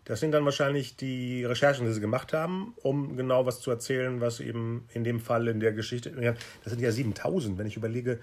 das 0.05 0.21
sind 0.21 0.33
dann 0.33 0.45
wahrscheinlich 0.45 0.97
die 0.97 1.45
Recherchen, 1.45 1.87
die 1.87 1.93
Sie 1.93 2.01
gemacht 2.01 2.33
haben, 2.33 2.75
um 2.83 3.17
genau 3.17 3.47
was 3.47 3.61
zu 3.61 3.71
erzählen, 3.71 4.21
was 4.21 4.41
eben 4.41 4.89
in 4.93 5.05
dem 5.05 5.21
Fall 5.21 5.47
in 5.49 5.61
der 5.61 5.73
Geschichte, 5.73 6.11
das 6.11 6.73
sind 6.73 6.81
ja 6.81 6.91
7000, 6.91 7.59
wenn 7.59 7.67
ich 7.67 7.77
überlege, 7.77 8.21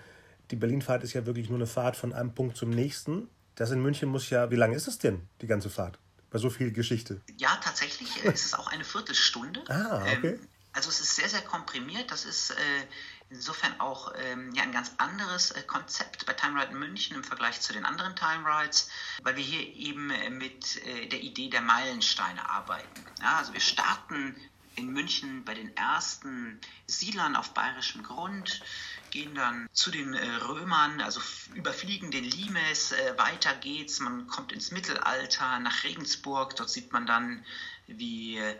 die 0.51 0.55
Berlinfahrt 0.55 1.03
ist 1.03 1.13
ja 1.13 1.25
wirklich 1.25 1.49
nur 1.49 1.57
eine 1.57 1.67
Fahrt 1.67 1.95
von 1.95 2.13
einem 2.13 2.33
Punkt 2.33 2.57
zum 2.57 2.69
nächsten. 2.69 3.29
Das 3.55 3.71
in 3.71 3.81
München 3.81 4.09
muss 4.09 4.29
ja, 4.29 4.49
wie 4.51 4.55
lange 4.55 4.75
ist 4.75 4.87
es 4.87 4.97
denn, 4.97 5.27
die 5.41 5.47
ganze 5.47 5.69
Fahrt? 5.69 5.99
Bei 6.29 6.39
so 6.39 6.49
viel 6.49 6.71
Geschichte. 6.71 7.21
Ja, 7.37 7.57
tatsächlich 7.63 8.23
äh, 8.23 8.29
ist 8.33 8.45
es 8.45 8.53
auch 8.53 8.67
eine 8.67 8.83
Viertelstunde. 8.83 9.63
ah, 9.69 10.03
okay. 10.17 10.33
Ähm, 10.33 10.39
also 10.77 10.89
es 10.89 11.01
ist 11.01 11.15
sehr, 11.15 11.27
sehr 11.27 11.41
komprimiert. 11.41 12.11
Das 12.11 12.23
ist 12.23 12.51
äh, 12.51 12.87
insofern 13.31 13.79
auch 13.79 14.13
ähm, 14.15 14.53
ja, 14.53 14.61
ein 14.61 14.71
ganz 14.71 14.91
anderes 14.99 15.49
äh, 15.49 15.63
Konzept 15.63 16.25
bei 16.27 16.33
Time 16.33 16.61
Ride 16.61 16.75
München 16.75 17.15
im 17.15 17.23
Vergleich 17.23 17.59
zu 17.61 17.73
den 17.73 17.83
anderen 17.83 18.15
Time 18.15 18.45
Rides, 18.45 18.87
weil 19.23 19.35
wir 19.35 19.43
hier 19.43 19.61
eben 19.61 20.11
äh, 20.11 20.29
mit 20.29 20.77
äh, 20.85 21.07
der 21.07 21.21
Idee 21.21 21.49
der 21.49 21.61
Meilensteine 21.61 22.47
arbeiten. 22.47 23.05
Ja, 23.21 23.37
also 23.37 23.53
wir 23.53 23.59
starten 23.59 24.35
in 24.75 24.93
München 24.93 25.43
bei 25.43 25.55
den 25.55 25.75
ersten 25.75 26.61
Siedlern 26.85 27.35
auf 27.35 27.55
bayerischem 27.55 28.03
Grund 28.03 28.61
gehen 29.11 29.35
dann 29.35 29.69
zu 29.73 29.91
den 29.91 30.13
äh, 30.13 30.35
Römern, 30.47 31.01
also 31.01 31.21
überfliegen 31.53 32.11
den 32.11 32.23
Limes, 32.23 32.91
äh, 32.91 33.17
weiter 33.17 33.53
geht's, 33.53 33.99
man 33.99 34.27
kommt 34.27 34.51
ins 34.51 34.71
Mittelalter, 34.71 35.59
nach 35.59 35.83
Regensburg, 35.83 36.55
dort 36.55 36.69
sieht 36.69 36.91
man 36.91 37.05
dann, 37.05 37.45
wie 37.87 38.37
äh, 38.37 38.55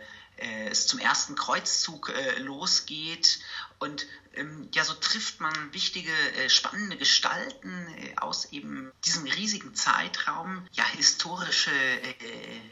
es 0.70 0.86
zum 0.86 1.00
ersten 1.00 1.34
Kreuzzug 1.34 2.12
losgeht. 2.38 3.40
Und 3.80 4.06
ähm, 4.34 4.68
ja, 4.72 4.84
so 4.84 4.94
trifft 4.94 5.40
man 5.40 5.72
wichtige, 5.72 6.12
spannende 6.46 6.96
Gestalten 6.96 7.88
aus 8.16 8.52
eben 8.52 8.92
diesem 9.04 9.24
riesigen 9.24 9.74
Zeitraum, 9.74 10.64
ja, 10.70 10.84
historische 10.84 11.72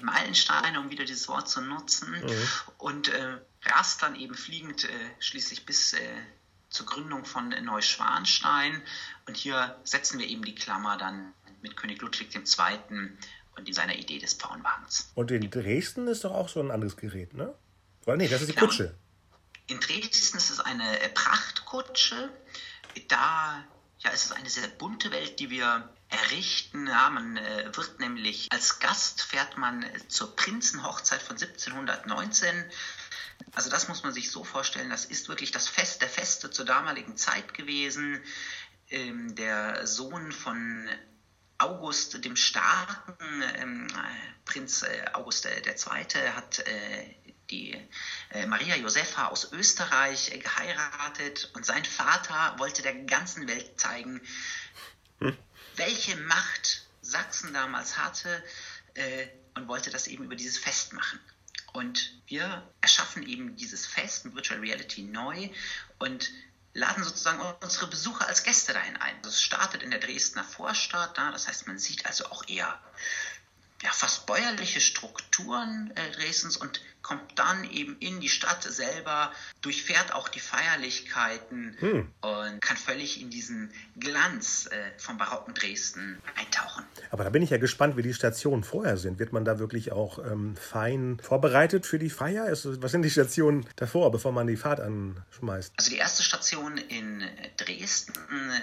Meilensteine, 0.00 0.78
um 0.78 0.90
wieder 0.90 1.04
dieses 1.04 1.26
Wort 1.26 1.49
zu 1.49 1.61
nutzen. 1.61 2.12
Mhm. 2.12 2.49
und 2.78 3.11
rast 3.64 4.00
dann 4.02 4.14
eben 4.14 4.37
fliegend 4.37 4.87
schließlich 5.18 5.66
bis 5.66 5.97
zur 6.68 6.87
Gründung 6.87 7.25
von 7.25 7.49
Neuschwanstein. 7.49 8.82
Und 9.26 9.37
hier 9.37 9.76
setzen 9.85 10.18
wir 10.18 10.26
eben 10.26 10.44
die 10.44 10.54
Klammer 10.54 10.96
dann 10.96 11.32
mit 11.62 11.76
König 11.76 12.00
Ludwig 12.00 12.35
II. 12.35 13.11
und 13.56 13.75
seiner 13.75 13.96
Idee 13.96 14.18
des 14.18 14.35
Pfauenwagens. 14.35 15.11
Und 15.14 15.30
in 15.30 15.50
Dresden 15.50 16.08
ist 16.08 16.25
doch 16.25 16.32
auch 16.32 16.49
so 16.49 16.61
ein 16.61 16.70
anderes 16.70 16.96
Gerät, 16.96 17.35
ne? 17.35 17.54
Oder 18.04 18.16
nee, 18.16 18.28
das 18.28 18.42
ist 18.42 18.49
die 18.49 18.54
genau. 18.54 18.66
Kutsche. 18.66 18.94
In 19.66 19.80
Dresden 19.80 20.37
ist 20.37 20.50
es 20.50 20.61
eine 20.61 21.00
äh, 21.00 21.08
Prachtkutsche. 21.08 22.30
Da 23.08 23.64
ja, 23.99 24.11
ist 24.11 24.26
es 24.26 24.32
eine 24.32 24.49
sehr 24.49 24.68
bunte 24.68 25.11
Welt, 25.11 25.40
die 25.40 25.50
wir 25.50 25.88
errichten. 26.08 26.87
Ja, 26.87 27.11
man 27.11 27.37
äh, 27.37 27.70
wird 27.75 27.99
nämlich 27.99 28.49
als 28.52 28.78
Gast 28.78 29.23
fährt 29.23 29.58
man 29.58 29.82
äh, 29.82 30.08
zur 30.08 30.37
Prinzenhochzeit 30.37 31.20
von 31.20 31.37
1719 31.37 32.64
also 33.55 33.71
das 33.71 33.88
muss 33.88 34.02
man 34.02 34.12
sich 34.12 34.31
so 34.31 34.45
vorstellen, 34.45 34.90
das 34.90 35.05
ist 35.05 35.28
wirklich 35.28 35.50
das 35.50 35.69
Fest 35.69 36.02
der 36.02 36.09
Feste 36.09 36.50
zur 36.50 36.64
damaligen 36.64 37.16
Zeit 37.16 37.55
gewesen. 37.55 38.23
Ähm, 38.90 39.35
der 39.35 39.87
Sohn 39.87 40.33
von 40.33 40.88
August 41.59 42.25
dem 42.25 42.37
Starken, 42.37 43.43
ähm, 43.57 43.87
Prinz 44.45 44.83
äh, 44.83 45.05
August 45.12 45.47
äh, 45.47 45.62
II., 45.66 46.33
hat 46.33 46.61
äh, 46.61 47.14
die 47.50 47.81
äh, 48.31 48.47
Maria 48.47 48.76
Josepha 48.76 49.28
aus 49.28 49.52
Österreich 49.52 50.33
äh, 50.33 50.38
geheiratet 50.38 51.50
und 51.55 51.64
sein 51.64 51.85
Vater 51.85 52.59
wollte 52.59 52.83
der 52.83 52.95
ganzen 52.95 53.49
Welt 53.49 53.81
zeigen, 53.81 54.21
hm. 55.21 55.37
welche 55.76 56.16
Macht 56.16 56.87
Sachsen 57.00 57.55
damals 57.55 57.99
hatte 57.99 58.43
äh, 58.95 59.28
und 59.55 59.69
wollte 59.69 59.90
das 59.90 60.09
eben 60.09 60.25
über 60.25 60.37
dieses 60.37 60.59
Fest 60.59 60.93
machen. 60.93 61.21
Und 61.76 62.14
wir 62.26 62.66
erschaffen 62.80 63.23
eben 63.28 63.54
dieses 63.56 63.87
Fest 63.87 64.25
in 64.25 64.35
Virtual 64.35 64.61
Reality 64.61 65.02
neu 65.02 65.50
und 65.99 66.30
laden 66.73 67.04
sozusagen 67.04 67.42
unsere 67.61 67.87
Besucher 67.88 68.26
als 68.26 68.45
Gäste 68.45 68.73
dahin 68.73 68.97
ein. 68.97 69.14
Das 69.21 69.42
startet 69.42 69.83
in 69.83 69.90
der 69.90 70.00
Dresdner 70.00 70.42
Vorstadt, 70.42 71.18
das 71.18 71.49
heißt, 71.49 71.66
man 71.66 71.78
sieht 71.78 72.06
also 72.06 72.25
auch 72.30 72.49
eher 72.49 72.80
ja, 73.83 73.92
fast 73.92 74.25
bäuerliche 74.25 74.80
Strukturen 74.80 75.95
äh, 75.97 76.11
Dresdens 76.12 76.56
und 76.56 76.80
kommt 77.07 77.39
dann 77.39 77.63
eben 77.71 77.97
in 78.01 78.19
die 78.19 78.29
Stadt 78.29 78.65
selber, 78.65 79.31
durchfährt 79.61 80.13
auch 80.13 80.29
die 80.29 80.41
Feierlichkeiten 80.41 81.77
hm. 81.79 82.09
und 82.21 82.61
kann 82.61 82.77
völlig 82.77 83.23
in 83.23 83.31
diesen 83.31 83.71
Glanz 83.97 84.69
äh, 84.73 84.91
vom 84.99 85.17
barocken 85.17 85.55
Dresden 85.55 86.21
eintauchen. 86.35 86.83
Aber 87.13 87.23
da 87.23 87.31
bin 87.31 87.43
ich 87.43 87.51
ja 87.51 87.59
gespannt, 87.59 87.97
wie 87.97 88.03
die 88.03 88.13
Stationen 88.13 88.65
vorher 88.65 88.97
sind. 88.97 89.21
Wird 89.21 89.33
man 89.33 89.45
da 89.45 89.61
wirklich 89.61 89.93
auch 89.93 90.19
ähm, 90.19 90.57
fein 90.57 91.21
vorbereitet 91.23 91.87
für 91.87 92.01
die 92.01 92.11
Feier? 92.11 92.49
Ist, 92.49 92.83
was 92.83 92.91
sind 92.91 93.03
die 93.03 93.11
Stationen 93.11 93.69
davor, 93.77 94.11
bevor 94.11 94.33
man 94.33 94.49
die 94.49 94.57
Fahrt 94.57 94.81
anschmeißt? 94.81 95.75
Also 95.77 95.91
die 95.91 95.99
erste 95.99 96.25
Station 96.25 96.77
in 96.77 97.23
Dresden, 97.57 98.15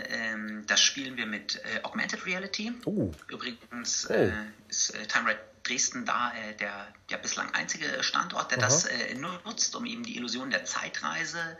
ähm, 0.09 0.63
da 0.67 0.75
spielen 0.75 1.15
wir 1.15 1.27
mit 1.27 1.61
äh, 1.63 1.83
Augmented 1.83 2.25
Reality. 2.25 2.73
Oh. 2.83 3.09
Übrigens 3.29 4.09
oh. 4.09 4.13
Äh, 4.13 4.33
ist 4.67 4.89
äh, 4.95 5.05
Time 5.07 5.29
Ride 5.29 5.52
Dresden 5.63 6.05
da 6.05 6.33
äh, 6.33 6.55
der, 6.55 6.93
der 7.09 7.17
bislang 7.17 7.53
einzige 7.53 8.03
Standort, 8.03 8.51
der 8.51 8.59
Aha. 8.59 8.65
das 8.65 8.85
äh, 8.85 9.15
nutzt, 9.15 9.75
um 9.75 9.85
eben 9.85 10.03
die 10.03 10.17
Illusion 10.17 10.49
der 10.49 10.65
Zeitreise 10.65 11.57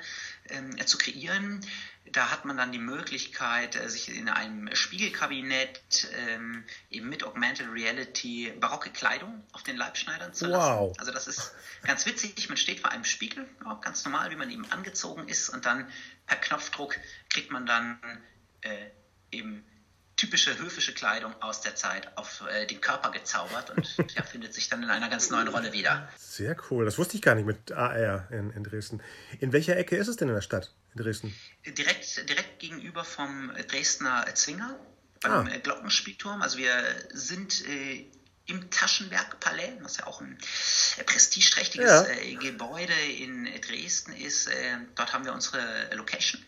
ähm, 0.49 0.75
zu 0.85 0.97
kreieren. 0.97 1.65
Da 2.11 2.29
hat 2.29 2.43
man 2.43 2.57
dann 2.57 2.73
die 2.73 2.79
Möglichkeit, 2.79 3.75
äh, 3.75 3.89
sich 3.89 4.09
in 4.09 4.27
einem 4.27 4.73
Spiegelkabinett 4.75 6.09
ähm, 6.27 6.65
eben 6.89 7.07
mit 7.07 7.23
Augmented 7.23 7.67
Reality 7.71 8.51
barocke 8.59 8.89
Kleidung 8.89 9.41
auf 9.53 9.63
den 9.63 9.77
Leib 9.77 9.97
schneidern 9.97 10.33
zu 10.33 10.47
lassen. 10.47 10.79
Wow. 10.79 10.95
Also 10.99 11.11
das 11.11 11.27
ist 11.27 11.53
ganz 11.83 12.05
witzig. 12.05 12.49
Man 12.49 12.57
steht 12.57 12.81
vor 12.81 12.91
einem 12.91 13.05
Spiegel, 13.05 13.47
auch 13.65 13.79
ganz 13.79 14.03
normal, 14.03 14.29
wie 14.31 14.35
man 14.35 14.51
eben 14.51 14.69
angezogen 14.71 15.29
ist, 15.29 15.49
und 15.49 15.65
dann 15.65 15.89
per 16.27 16.37
Knopfdruck 16.37 16.97
kriegt 17.29 17.51
man 17.51 17.65
dann 17.65 17.99
äh, 18.61 18.89
eben 19.31 19.63
typische 20.23 20.57
höfische 20.57 20.93
Kleidung 20.93 21.33
aus 21.41 21.59
der 21.59 21.75
Zeit 21.75 22.17
auf 22.17 22.43
äh, 22.49 22.65
den 22.65 22.79
Körper 22.79 23.11
gezaubert 23.11 23.71
und 23.71 23.97
ja, 24.15 24.23
findet 24.23 24.53
sich 24.53 24.69
dann 24.69 24.81
in 24.81 24.89
einer 24.89 25.09
ganz 25.09 25.29
neuen 25.29 25.49
Rolle 25.49 25.73
wieder. 25.73 26.07
Sehr 26.17 26.55
cool. 26.69 26.85
Das 26.85 26.97
wusste 26.97 27.17
ich 27.17 27.21
gar 27.21 27.35
nicht 27.35 27.45
mit 27.45 27.73
AR 27.73 28.31
in, 28.31 28.49
in 28.51 28.63
Dresden. 28.63 29.03
In 29.41 29.51
welcher 29.51 29.75
Ecke 29.75 29.97
ist 29.97 30.07
es 30.07 30.15
denn 30.15 30.29
in 30.29 30.35
der 30.35 30.41
Stadt 30.41 30.73
in 30.95 31.03
Dresden? 31.03 31.35
Direkt, 31.65 32.29
direkt 32.29 32.59
gegenüber 32.59 33.03
vom 33.03 33.51
Dresdner 33.67 34.25
Zwinger, 34.33 34.79
beim 35.19 35.47
ah. 35.47 35.57
Glockenspielturm. 35.57 36.41
Also 36.41 36.57
wir 36.57 36.71
sind 37.11 37.67
äh, 37.67 38.05
im 38.45 38.69
Taschenberg-Palais, 38.71 39.73
was 39.81 39.97
ja 39.97 40.07
auch 40.07 40.21
ein 40.21 40.37
äh, 40.99 41.03
prestigeträchtiges 41.03 41.89
ja. 41.89 42.05
äh, 42.07 42.35
Gebäude 42.35 42.93
in 42.93 43.49
Dresden 43.59 44.13
ist. 44.13 44.47
Äh, 44.47 44.77
dort 44.95 45.11
haben 45.11 45.25
wir 45.25 45.33
unsere 45.33 45.93
Location. 45.95 46.41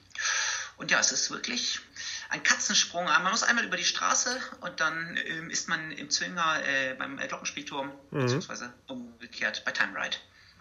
Und 0.78 0.92
ja, 0.92 1.00
es 1.00 1.12
ist 1.12 1.30
wirklich 1.30 1.82
ein 2.30 2.44
Katzensprung. 2.44 3.06
Man 3.06 3.24
muss 3.24 3.44
einmal 3.44 3.66
über 3.66 3.78
die 3.78 3.84
Straße 3.84 4.38
und 4.62 4.80
dann 4.80 5.18
ähm, 5.26 5.50
ist 5.50 5.70
man 5.70 5.92
im 5.92 6.10
Zwinger 6.10 6.62
äh, 6.66 6.94
beim 6.96 7.18
Glockenspielturm, 7.18 7.92
mhm. 8.12 8.22
beziehungsweise 8.22 8.74
umgekehrt 8.88 9.64
bei 9.66 9.72
Time 9.72 9.94
Ride. 9.96 10.18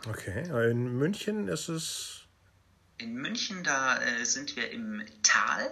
Okay, 0.09 0.71
in 0.71 0.99
München 0.99 1.49
ist 1.49 1.69
es. 1.69 2.21
In 2.99 3.15
München, 3.15 3.65
da 3.65 4.01
äh, 4.03 4.25
sind 4.25 4.55
wir 4.57 4.71
im 4.71 5.03
Tal. 5.23 5.71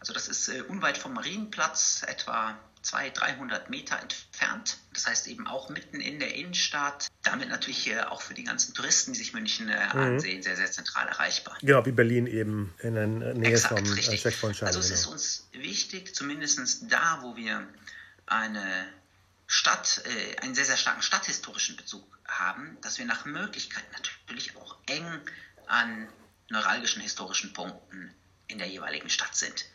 Also 0.00 0.12
das 0.12 0.28
ist 0.28 0.48
äh, 0.48 0.62
unweit 0.62 0.96
vom 0.96 1.12
Marienplatz, 1.14 2.04
etwa 2.06 2.58
200, 2.82 3.20
300 3.20 3.70
Meter 3.70 4.00
entfernt. 4.00 4.78
Das 4.92 5.06
heißt 5.06 5.26
eben 5.28 5.46
auch 5.46 5.68
mitten 5.68 6.00
in 6.00 6.18
der 6.18 6.34
Innenstadt. 6.34 7.08
Damit 7.22 7.48
natürlich 7.48 7.96
auch 8.00 8.22
für 8.22 8.34
die 8.34 8.44
ganzen 8.44 8.74
Touristen, 8.74 9.12
die 9.12 9.18
sich 9.18 9.32
München 9.32 9.68
äh, 9.68 9.86
mhm. 9.94 10.00
ansehen, 10.00 10.42
sehr, 10.42 10.56
sehr 10.56 10.70
zentral 10.70 11.08
erreichbar. 11.08 11.56
Genau, 11.60 11.84
wie 11.86 11.92
Berlin 11.92 12.26
eben 12.26 12.74
in 12.80 12.94
der 12.94 13.06
Nähe 13.06 13.52
Exakt, 13.52 13.78
vom 13.78 13.92
äh, 13.92 13.94
richtig. 13.94 14.22
Checkpoint 14.22 14.62
Also 14.62 14.80
es 14.80 14.90
ist 14.90 15.06
uns 15.06 15.48
wichtig, 15.52 16.14
zumindest 16.14 16.90
da, 16.90 17.20
wo 17.22 17.36
wir 17.36 17.66
eine 18.26 18.88
Stadt, 19.46 20.02
äh, 20.04 20.36
einen 20.40 20.54
sehr, 20.54 20.66
sehr 20.66 20.76
starken 20.76 21.02
stadthistorischen 21.02 21.76
Bezug 21.76 22.04
haben, 22.26 22.76
dass 22.82 22.98
wir 22.98 23.06
nach 23.06 23.24
Möglichkeit 23.24 23.84
natürlich 23.92 24.56
auch 24.56 24.76
eng 24.86 25.06
an 25.66 26.08
neuralgischen 26.50 27.02
historischen 27.02 27.52
Punkten 27.52 28.14
in 28.46 28.58
der 28.58 28.68
jeweiligen 28.68 29.10
Stadt 29.10 29.34
sind. 29.34 29.66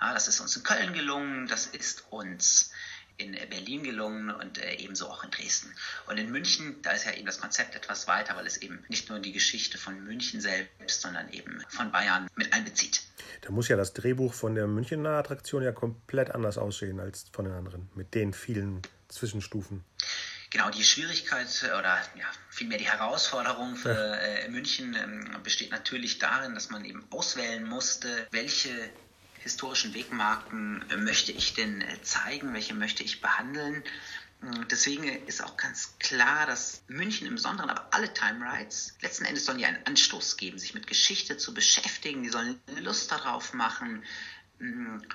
Ja, 0.00 0.14
das 0.14 0.28
ist 0.28 0.40
uns 0.40 0.56
in 0.56 0.62
Köln 0.62 0.92
gelungen, 0.92 1.46
das 1.48 1.66
ist 1.66 2.04
uns 2.10 2.70
in 3.18 3.32
Berlin 3.32 3.82
gelungen 3.82 4.30
und 4.30 4.58
äh, 4.58 4.74
ebenso 4.76 5.08
auch 5.08 5.24
in 5.24 5.30
Dresden. 5.30 5.74
Und 6.06 6.18
in 6.18 6.30
München, 6.30 6.80
da 6.82 6.92
ist 6.92 7.04
ja 7.04 7.12
eben 7.12 7.26
das 7.26 7.40
Konzept 7.40 7.74
etwas 7.74 8.06
weiter, 8.06 8.36
weil 8.36 8.46
es 8.46 8.58
eben 8.58 8.84
nicht 8.88 9.10
nur 9.10 9.18
die 9.18 9.32
Geschichte 9.32 9.76
von 9.76 10.04
München 10.04 10.40
selbst, 10.40 11.00
sondern 11.00 11.28
eben 11.30 11.60
von 11.68 11.90
Bayern 11.90 12.28
mit 12.36 12.52
einbezieht. 12.52 13.02
Da 13.40 13.50
muss 13.50 13.68
ja 13.68 13.76
das 13.76 13.92
Drehbuch 13.92 14.34
von 14.34 14.54
der 14.54 14.68
Münchener 14.68 15.18
Attraktion 15.18 15.62
ja 15.62 15.72
komplett 15.72 16.30
anders 16.30 16.58
aussehen 16.58 17.00
als 17.00 17.26
von 17.32 17.44
den 17.44 17.54
anderen, 17.54 17.90
mit 17.94 18.14
den 18.14 18.32
vielen 18.32 18.82
Zwischenstufen. 19.08 19.84
Genau, 20.50 20.70
die 20.70 20.84
Schwierigkeit 20.84 21.48
oder 21.64 21.98
ja, 22.16 22.24
vielmehr 22.48 22.78
die 22.78 22.88
Herausforderung 22.88 23.76
für 23.76 24.18
äh, 24.18 24.48
München 24.48 24.94
ähm, 24.94 25.42
besteht 25.42 25.72
natürlich 25.72 26.18
darin, 26.18 26.54
dass 26.54 26.70
man 26.70 26.84
eben 26.84 27.04
auswählen 27.10 27.64
musste, 27.64 28.08
welche 28.30 28.70
historischen 29.48 29.94
Wegmarken 29.94 30.84
äh, 30.90 30.96
möchte 30.96 31.32
ich 31.32 31.54
denn 31.54 31.80
äh, 31.80 32.02
zeigen, 32.02 32.52
welche 32.52 32.74
möchte 32.74 33.02
ich 33.02 33.20
behandeln. 33.20 33.82
Mm, 34.40 34.68
deswegen 34.70 35.04
ist 35.26 35.42
auch 35.42 35.56
ganz 35.56 35.94
klar, 35.98 36.46
dass 36.46 36.82
München 36.86 37.26
im 37.26 37.34
Besonderen, 37.34 37.70
aber 37.70 37.88
alle 37.92 38.12
Time 38.12 38.44
Rides 38.44 38.94
letzten 39.00 39.24
Endes 39.24 39.46
sollen 39.46 39.58
ja 39.58 39.68
einen 39.68 39.84
Anstoß 39.86 40.36
geben, 40.36 40.58
sich 40.58 40.74
mit 40.74 40.86
Geschichte 40.86 41.38
zu 41.38 41.54
beschäftigen. 41.54 42.22
Die 42.22 42.28
sollen 42.28 42.60
Lust 42.80 43.10
darauf 43.10 43.54
machen, 43.54 44.04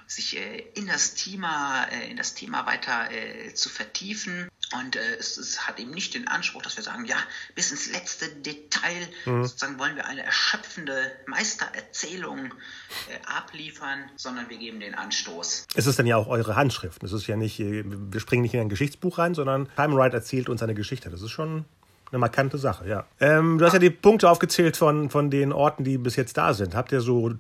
sich 0.08 0.38
äh, 0.38 0.60
in 0.76 0.88
das 0.88 1.16
Thema, 1.16 1.84
in 2.10 2.18
das 2.18 2.34
Thema 2.34 2.66
weiter 2.66 3.10
zu 3.54 3.70
vertiefen. 3.70 4.50
Und 4.80 4.96
äh, 4.96 5.00
es, 5.20 5.38
es, 5.38 5.68
hat 5.68 5.80
eben 5.80 5.92
nicht 5.92 6.16
den 6.16 6.28
Anspruch, 6.28 6.62
dass 6.62 6.78
wir 6.78 6.84
sagen, 6.84 7.06
ja, 7.06 7.18
bis 7.56 7.72
ins 7.72 7.92
letzte 7.92 8.28
Detail 8.28 9.08
mhm. 9.26 9.44
sozusagen 9.44 9.78
wollen 9.78 9.96
wir 9.96 10.06
eine 10.06 10.24
erschöpfende 10.24 11.12
Meistererzählung 11.28 12.46
äh, 12.48 13.26
abliefern, 13.26 14.00
sondern 14.16 14.50
wir 14.50 14.58
geben 14.58 14.80
den 14.80 14.96
Anstoß. 14.96 15.68
Es 15.76 15.88
ist 15.88 16.00
dann 16.00 16.08
ja 16.08 16.18
auch 16.18 16.28
eure 16.28 16.56
Handschrift. 16.56 17.04
Es 17.04 17.12
ist 17.12 17.28
ja 17.28 17.36
nicht, 17.36 17.60
äh, 17.60 17.84
wir 17.86 18.20
springen 18.20 18.42
nicht 18.42 18.54
in 18.54 18.62
ein 18.62 18.70
Geschichtsbuch 18.70 19.18
rein, 19.18 19.36
sondern 19.36 19.70
Time 19.76 19.96
Ride 19.96 20.16
erzählt 20.16 20.50
uns 20.50 20.64
eine 20.64 20.74
Geschichte. 20.74 21.10
Das 21.10 21.22
ist 21.22 21.32
schon 21.32 21.66
eine 22.12 22.20
markante 22.20 22.58
Sache, 22.58 22.88
ja. 22.88 23.06
Ähm, 23.20 23.58
du 23.58 23.66
hast 23.66 23.74
ja 23.74 23.80
die 23.80 23.90
Punkte 23.90 24.30
aufgezählt 24.30 24.78
von, 24.78 25.10
von 25.10 25.32
den 25.32 25.52
Orten, 25.52 25.84
die 25.84 25.98
bis 25.98 26.16
jetzt 26.16 26.38
da 26.38 26.54
sind. 26.54 26.76
Habt 26.76 26.92
ihr 26.92 27.02
so 27.02 27.32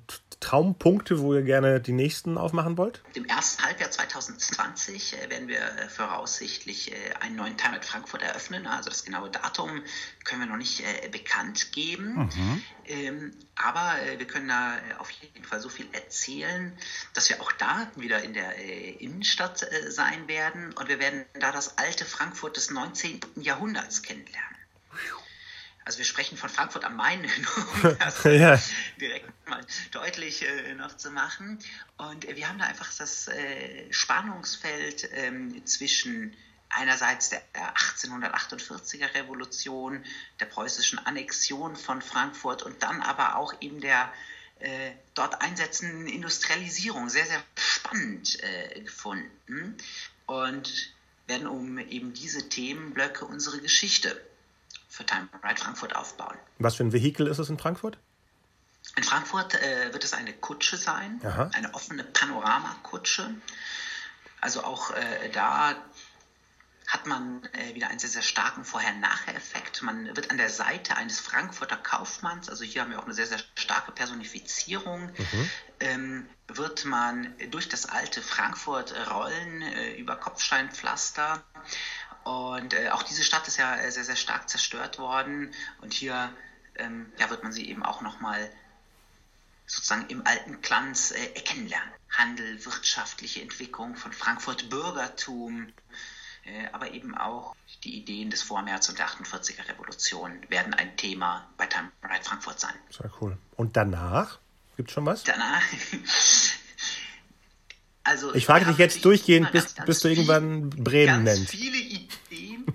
Traumpunkte, 0.44 1.20
wo 1.20 1.34
ihr 1.34 1.42
gerne 1.42 1.80
die 1.80 1.94
nächsten 1.94 2.38
aufmachen 2.38 2.78
wollt? 2.78 3.02
Im 3.14 3.24
ersten 3.26 3.64
Halbjahr 3.64 3.90
2020 3.90 5.14
äh, 5.14 5.30
werden 5.30 5.48
wir 5.48 5.62
äh, 5.62 5.88
voraussichtlich 5.88 6.92
äh, 6.92 6.96
einen 7.22 7.38
neuen 7.38 7.56
Time 7.56 7.78
at 7.78 7.86
Frankfurt 7.86 8.24
eröffnen. 8.24 8.68
Also 8.68 8.90
das 8.90 9.06
genaue 9.06 9.30
Datum 9.30 9.82
können 10.26 10.42
wir 10.42 10.48
noch 10.48 10.58
nicht 10.58 10.84
bekannt 11.12 11.72
geben. 11.72 12.30
Mhm. 12.36 12.64
Ähm, 12.86 13.34
aber 13.56 13.96
wir 14.18 14.28
können 14.28 14.50
da 14.50 14.76
auf 15.00 15.10
jeden 15.12 15.46
Fall 15.46 15.62
so 15.62 15.70
viel 15.70 15.88
erzählen, 15.94 16.74
dass 17.14 17.30
wir 17.30 17.42
auch 17.42 17.52
da 17.54 17.88
wieder 17.96 18.22
in 18.24 18.34
der 18.34 18.56
Innenstadt 19.00 19.66
sein 19.88 20.28
werden. 20.28 20.74
Und 20.74 20.90
wir 20.90 21.00
werden 21.00 21.26
da 21.40 21.52
das 21.52 21.78
alte 21.78 22.04
Frankfurt 22.04 22.58
des 22.58 22.72
19. 22.72 23.22
Jahrhunderts 23.36 24.02
kennenlernen. 24.02 24.63
Also 25.86 25.98
wir 25.98 26.06
sprechen 26.06 26.38
von 26.38 26.50
Frankfurt 26.50 26.86
am 26.86 26.96
Main, 26.96 27.26
um 27.84 27.98
das 28.00 28.24
ja. 28.24 28.60
direkt 29.00 29.48
mal 29.48 29.66
deutlich 29.92 30.48
äh, 30.48 30.76
noch 30.76 30.96
zu 30.98 31.12
machen. 31.12 31.60
Und 31.98 32.26
äh, 32.26 32.36
wir 32.36 32.48
haben 32.48 32.60
da 32.60 32.66
einfach 32.66 32.92
das 32.98 33.28
äh, 33.28 33.92
Spannungsfeld 33.92 35.10
ähm, 35.14 35.66
zwischen 35.66 36.36
einerseits 36.70 37.30
der 37.30 37.42
1848er 37.54 39.14
Revolution, 39.14 40.04
der 40.40 40.46
preußischen 40.46 41.00
Annexion 41.00 41.76
von 41.76 42.02
Frankfurt 42.02 42.64
und 42.64 42.82
dann 42.82 43.02
aber 43.02 43.36
auch 43.36 43.54
eben 43.62 43.80
der 43.80 44.12
äh, 44.60 44.92
dort 45.14 45.42
einsetzenden 45.42 46.08
Industrialisierung 46.08 47.10
sehr, 47.10 47.26
sehr 47.26 47.44
spannend 47.56 48.42
äh, 48.42 48.82
gefunden 48.82 49.78
und 50.26 50.94
werden 51.28 51.48
um 51.48 51.78
eben 51.78 52.14
diese 52.14 52.50
Themenblöcke 52.50 53.26
unsere 53.26 53.60
Geschichte 53.60 54.20
für 54.94 55.06
Time 55.08 55.28
Ride 55.44 55.60
Frankfurt 55.60 55.96
aufbauen. 55.96 56.38
Was 56.60 56.76
für 56.76 56.84
ein 56.84 56.94
Vehikel 56.94 57.26
ist 57.26 57.40
es 57.40 57.50
in 57.50 57.58
Frankfurt? 57.58 57.98
In 58.96 59.04
Frankfurt 59.04 59.56
äh, 59.56 59.92
wird 59.92 60.04
es 60.04 60.14
eine 60.14 60.34
Kutsche 60.34 60.78
sein, 60.78 61.20
Aha. 61.24 61.50
eine 61.54 61.74
offene 61.74 62.04
Panoramakutsche. 62.04 63.34
Also 64.40 64.64
auch 64.64 64.92
äh, 64.92 65.30
da 65.32 65.76
hat 66.88 67.08
man 67.08 67.44
äh, 67.54 67.74
wieder 67.74 67.88
einen 67.88 67.98
sehr, 67.98 68.10
sehr 68.10 68.22
starken 68.22 68.66
Vorher-Nachher-Effekt. 68.66 69.82
Man 69.82 70.16
wird 70.16 70.30
an 70.30 70.38
der 70.38 70.50
Seite 70.50 70.96
eines 70.96 71.20
Frankfurter 71.20 71.78
Kaufmanns, 71.78 72.50
also 72.50 72.64
hier 72.64 72.82
haben 72.82 72.92
wir 72.92 73.00
auch 73.00 73.06
eine 73.06 73.16
sehr, 73.16 73.26
sehr 73.26 73.40
starke 73.56 73.92
Personifizierung, 73.94 75.08
mhm. 75.08 75.50
ähm, 75.80 76.30
wird 76.50 76.86
man 76.86 77.34
durch 77.50 77.68
das 77.68 77.88
alte 77.88 78.22
Frankfurt 78.22 78.94
rollen, 79.10 79.64
äh, 79.64 79.96
über 79.96 80.18
Kopfsteinpflaster 80.18 81.44
und 82.24 82.74
äh, 82.74 82.90
auch 82.90 83.04
diese 83.04 83.24
Stadt 83.24 83.48
ist 83.48 83.58
ja 83.58 83.76
äh, 83.76 83.92
sehr, 83.92 84.04
sehr 84.04 84.16
stark 84.16 84.50
zerstört 84.50 85.00
worden. 85.00 85.54
Und 85.82 85.94
hier 85.94 86.30
ähm, 86.76 87.12
ja, 87.18 87.30
wird 87.30 87.44
man 87.44 87.52
sie 87.52 87.70
eben 87.70 87.84
auch 87.84 88.02
nochmal 88.02 88.50
sozusagen 89.66 90.08
im 90.08 90.26
alten 90.26 90.62
Glanz 90.62 91.12
äh, 91.12 91.28
kennenlernen. 91.42 91.90
Handel, 92.10 92.64
wirtschaftliche 92.66 93.42
Entwicklung 93.42 93.96
von 93.96 94.14
Frankfurt, 94.14 94.70
Bürgertum, 94.70 95.68
äh, 96.46 96.68
aber 96.72 96.92
eben 96.92 97.18
auch 97.18 97.56
die 97.84 97.98
Ideen 97.98 98.30
des 98.30 98.44
Vormärz 98.44 98.88
und 98.88 99.00
der 99.00 99.08
48er 99.08 99.68
Revolution 99.68 100.40
werden 100.50 100.74
ein 100.74 100.96
Thema 100.96 101.48
bei 101.58 101.66
Time 101.66 101.92
Ride 102.04 102.24
Frankfurt 102.24 102.60
sein. 102.60 102.76
Sehr 102.92 103.12
cool. 103.20 103.38
Und 103.56 103.76
danach? 103.76 104.40
Gibt 104.78 104.90
es 104.90 104.94
schon 104.94 105.06
was? 105.06 105.24
Danach 105.24 105.62
Also, 108.04 108.36
ich 108.36 108.46
frage 108.46 108.66
dich 108.66 108.78
jetzt 108.78 109.06
durchgehend, 109.06 109.52
bis, 109.54 109.76
bis 109.86 110.02
du 110.02 110.10
irgendwann 110.10 110.70
Bremen 110.70 111.26
ganz 111.26 111.40
nennst. 111.40 111.52
Viele 111.52 111.78
Ideen, 111.78 112.66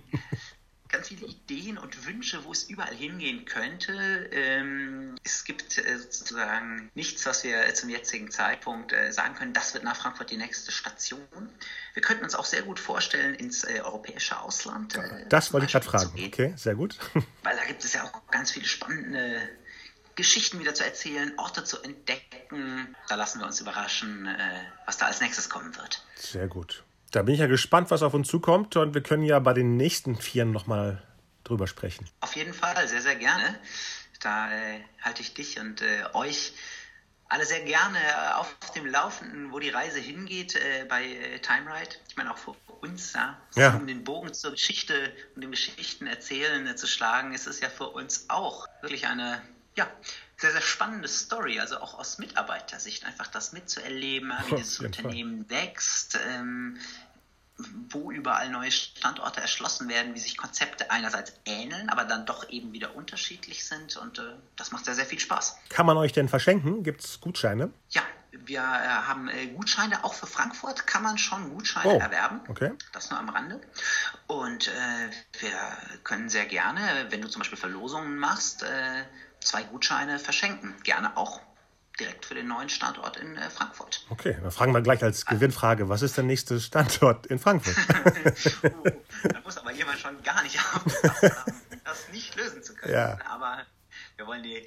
ganz 0.89 1.09
viele 1.09 1.27
Ideen 1.27 1.77
und 1.77 2.07
Wünsche, 2.19 2.45
wo 2.45 2.51
es 2.51 2.65
überall 2.65 2.95
hingehen 2.95 3.45
könnte. 3.45 3.93
Ähm, 4.33 5.15
es 5.23 5.45
gibt 5.45 5.79
äh, 5.79 5.99
sozusagen 5.99 6.91
nichts, 6.95 7.25
was 7.27 7.45
wir 7.45 7.73
zum 7.75 7.91
jetzigen 7.91 8.29
Zeitpunkt 8.33 8.93
äh, 8.93 9.13
sagen 9.13 9.37
können, 9.37 9.53
das 9.53 9.73
wird 9.73 9.85
nach 9.85 9.95
Frankfurt 9.95 10.33
die 10.33 10.37
nächste 10.37 10.73
Station. 10.73 11.49
Wir 11.95 12.03
könnten 12.03 12.25
uns 12.25 12.35
auch 12.35 12.45
sehr 12.45 12.63
gut 12.63 12.81
vorstellen, 12.81 13.37
ins 13.37 13.63
äh, 13.63 13.81
europäische 13.85 14.41
Ausland. 14.41 14.97
Äh, 14.97 15.27
das 15.29 15.53
wollte 15.53 15.67
ich 15.67 15.73
gerade 15.73 15.87
fragen. 15.87 16.11
Okay, 16.27 16.55
sehr 16.57 16.75
gut. 16.75 16.99
Weil 17.45 17.57
da 17.57 17.65
gibt 17.67 17.85
es 17.85 17.93
ja 17.93 18.03
auch 18.03 18.31
ganz 18.33 18.51
viele 18.51 18.67
spannende 18.67 19.41
Geschichten 20.17 20.59
wieder 20.59 20.75
zu 20.75 20.85
erzählen, 20.85 21.33
Orte 21.37 21.63
zu 21.63 21.81
entdecken. 21.83 22.97
Da 23.09 23.15
lassen 23.15 23.39
wir 23.39 23.47
uns 23.47 23.61
überraschen, 23.61 24.27
äh, 24.27 24.39
was 24.87 24.99
da 24.99 25.07
als 25.07 25.21
nächstes 25.21 25.49
kommen 25.49 25.77
wird. 25.77 26.05
Sehr 26.17 26.49
gut. 26.49 26.83
Da 27.13 27.23
bin 27.23 27.35
ich 27.35 27.41
ja 27.41 27.47
gespannt, 27.47 27.93
was 27.93 28.03
auf 28.03 28.13
uns 28.13 28.27
zukommt 28.27 28.75
und 28.75 28.95
wir 28.95 29.05
können 29.05 29.23
ja 29.23 29.39
bei 29.39 29.55
den 29.55 29.77
nächsten 29.77 30.17
Vieren 30.17 30.51
nochmal 30.51 31.05
drüber 31.49 31.67
sprechen. 31.67 32.09
Auf 32.21 32.37
jeden 32.37 32.55
Fall, 32.55 32.87
sehr, 32.89 33.03
sehr 33.03 33.17
gerne. 33.17 33.59
Da 34.21 34.53
äh, 34.53 34.81
halte 35.03 35.23
ich 35.23 35.35
dich 35.35 35.59
und 35.59 35.83
äh, 35.83 36.05
euch 36.13 36.53
alle 37.29 37.45
sehr 37.45 37.61
gerne 37.61 37.99
auf 38.37 38.55
dem 38.75 38.87
Laufenden, 38.87 39.53
wo 39.53 39.59
die 39.59 39.69
Reise 39.69 39.99
hingeht 39.99 40.55
äh, 40.57 40.87
bei 40.89 41.05
äh, 41.05 41.39
Time 41.41 41.73
Ride. 41.73 41.97
Ich 42.09 42.17
meine 42.17 42.33
auch 42.33 42.39
für 42.39 42.53
uns, 42.81 43.13
ja, 43.13 43.39
ja. 43.55 43.75
um 43.75 43.87
den 43.87 44.03
Bogen 44.05 44.33
zur 44.33 44.53
Geschichte 44.53 45.13
und 45.35 45.43
dem 45.43 45.51
Geschichten 45.51 46.07
erzählen 46.07 46.67
äh, 46.67 46.77
zu 46.77 46.87
schlagen, 46.87 47.35
ist 47.35 47.47
es 47.47 47.61
ja 47.61 47.69
für 47.69 47.89
uns 47.89 48.31
auch 48.31 48.67
wirklich 48.81 49.07
eine 49.07 49.43
ja, 49.77 49.87
sehr, 50.37 50.53
sehr 50.53 50.61
spannende 50.61 51.07
Story, 51.07 51.61
also 51.61 51.79
auch 51.79 51.99
aus 51.99 52.19
Mitarbeitersicht, 52.19 53.05
einfach 53.05 53.29
das 53.29 53.53
mitzuerleben, 53.53 54.33
wie 54.47 54.57
dieses 54.57 54.81
Unternehmen 54.81 55.47
Fall. 55.47 55.59
wächst, 55.59 56.19
ähm, 56.29 56.79
wo 57.91 58.13
überall 58.13 58.51
neue 58.51 58.71
Standorte 58.71 59.41
erschlossen 59.41 59.89
werden, 59.89 60.15
wie 60.15 60.21
sich 60.21 60.37
Konzepte 60.37 60.91
einerseits 60.91 61.33
ähneln, 61.45 61.89
aber 61.89 62.05
dann 62.05 62.25
doch 62.25 62.49
eben 62.49 62.73
wieder 62.73 62.95
unterschiedlich 62.95 63.65
sind 63.65 63.97
und 63.97 64.19
äh, 64.19 64.23
das 64.57 64.71
macht 64.71 64.85
sehr, 64.85 64.95
sehr 64.95 65.07
viel 65.07 65.19
Spaß. 65.19 65.59
Kann 65.69 65.87
man 65.87 65.97
euch 65.97 66.13
denn 66.13 66.29
verschenken? 66.29 66.85
Gibt 66.85 67.03
es 67.03 67.21
Gutscheine? 67.21 67.71
Ja, 67.91 68.03
wir 68.31 68.61
äh, 68.61 68.63
haben 68.63 69.29
äh, 69.29 69.47
Gutscheine, 69.49 70.05
auch 70.05 70.15
für 70.15 70.27
Frankfurt 70.27 70.87
kann 70.87 71.03
man 71.03 71.19
schon 71.19 71.51
Gutscheine 71.51 71.95
oh, 71.95 71.99
erwerben. 71.99 72.41
Okay. 72.49 72.73
Das 72.93 73.11
nur 73.11 73.19
am 73.19 73.29
Rande. 73.29 73.61
Und 74.27 74.69
äh, 74.69 75.41
wir 75.41 75.59
können 76.05 76.29
sehr 76.29 76.47
gerne, 76.47 77.07
wenn 77.11 77.21
du 77.21 77.29
zum 77.29 77.41
Beispiel 77.41 77.59
Verlosungen 77.59 78.19
machst, 78.19 78.63
äh, 78.63 79.05
zwei 79.41 79.63
Gutscheine 79.65 80.19
verschenken. 80.19 80.75
Gerne 80.85 81.17
auch 81.17 81.41
direkt 81.99 82.25
für 82.25 82.35
den 82.35 82.49
neuen 82.49 82.69
Standort 82.69 83.17
in 83.17 83.37
äh, 83.37 83.51
Frankfurt. 83.51 84.07
Okay, 84.11 84.37
dann 84.41 84.51
fragen 84.51 84.73
wir 84.73 84.81
gleich 84.81 85.03
als 85.03 85.27
Gewinnfrage, 85.27 85.89
was 85.89 86.03
ist 86.03 86.17
der 86.17 86.25
nächste 86.25 86.61
Standort 86.61 87.27
in 87.27 87.39
Frankfurt? 87.39 87.77
uh, 88.65 88.91
da 89.29 89.41
muss 89.41 89.59
aber 89.59 89.73
jemand 89.73 89.99
schon 89.99 90.23
gar 90.23 90.43
nicht 90.43 90.59
haben, 90.61 90.93
das 91.85 92.09
nicht 92.13 92.37
lösen 92.37 92.63
zu 92.63 92.75
können. 92.75 92.95
Ja. 92.95 93.19
Aber 93.29 93.65
wir 94.17 94.27
wollen 94.27 94.43
die, 94.43 94.67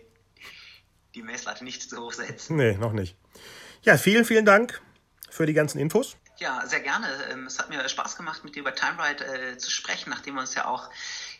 die 1.15 1.23
Messlatte 1.23 1.63
nicht 1.63 1.89
zu 1.89 1.97
hoch 1.97 2.13
setzen. 2.13 2.57
Nee, 2.57 2.73
noch 2.73 2.93
nicht. 2.93 3.15
Ja, 3.83 3.97
vielen, 3.97 4.25
vielen 4.25 4.45
Dank 4.45 4.81
für 5.29 5.45
die 5.45 5.53
ganzen 5.53 5.79
Infos. 5.79 6.17
Ja, 6.37 6.65
sehr 6.65 6.79
gerne. 6.79 7.07
Ähm, 7.31 7.45
es 7.45 7.59
hat 7.59 7.69
mir 7.69 7.87
Spaß 7.87 8.17
gemacht, 8.17 8.43
mit 8.43 8.55
dir 8.55 8.61
über 8.61 8.73
TimeRide 8.73 9.23
äh, 9.25 9.57
zu 9.57 9.69
sprechen, 9.69 10.09
nachdem 10.09 10.35
wir 10.35 10.41
uns 10.41 10.55
ja 10.55 10.65
auch 10.65 10.89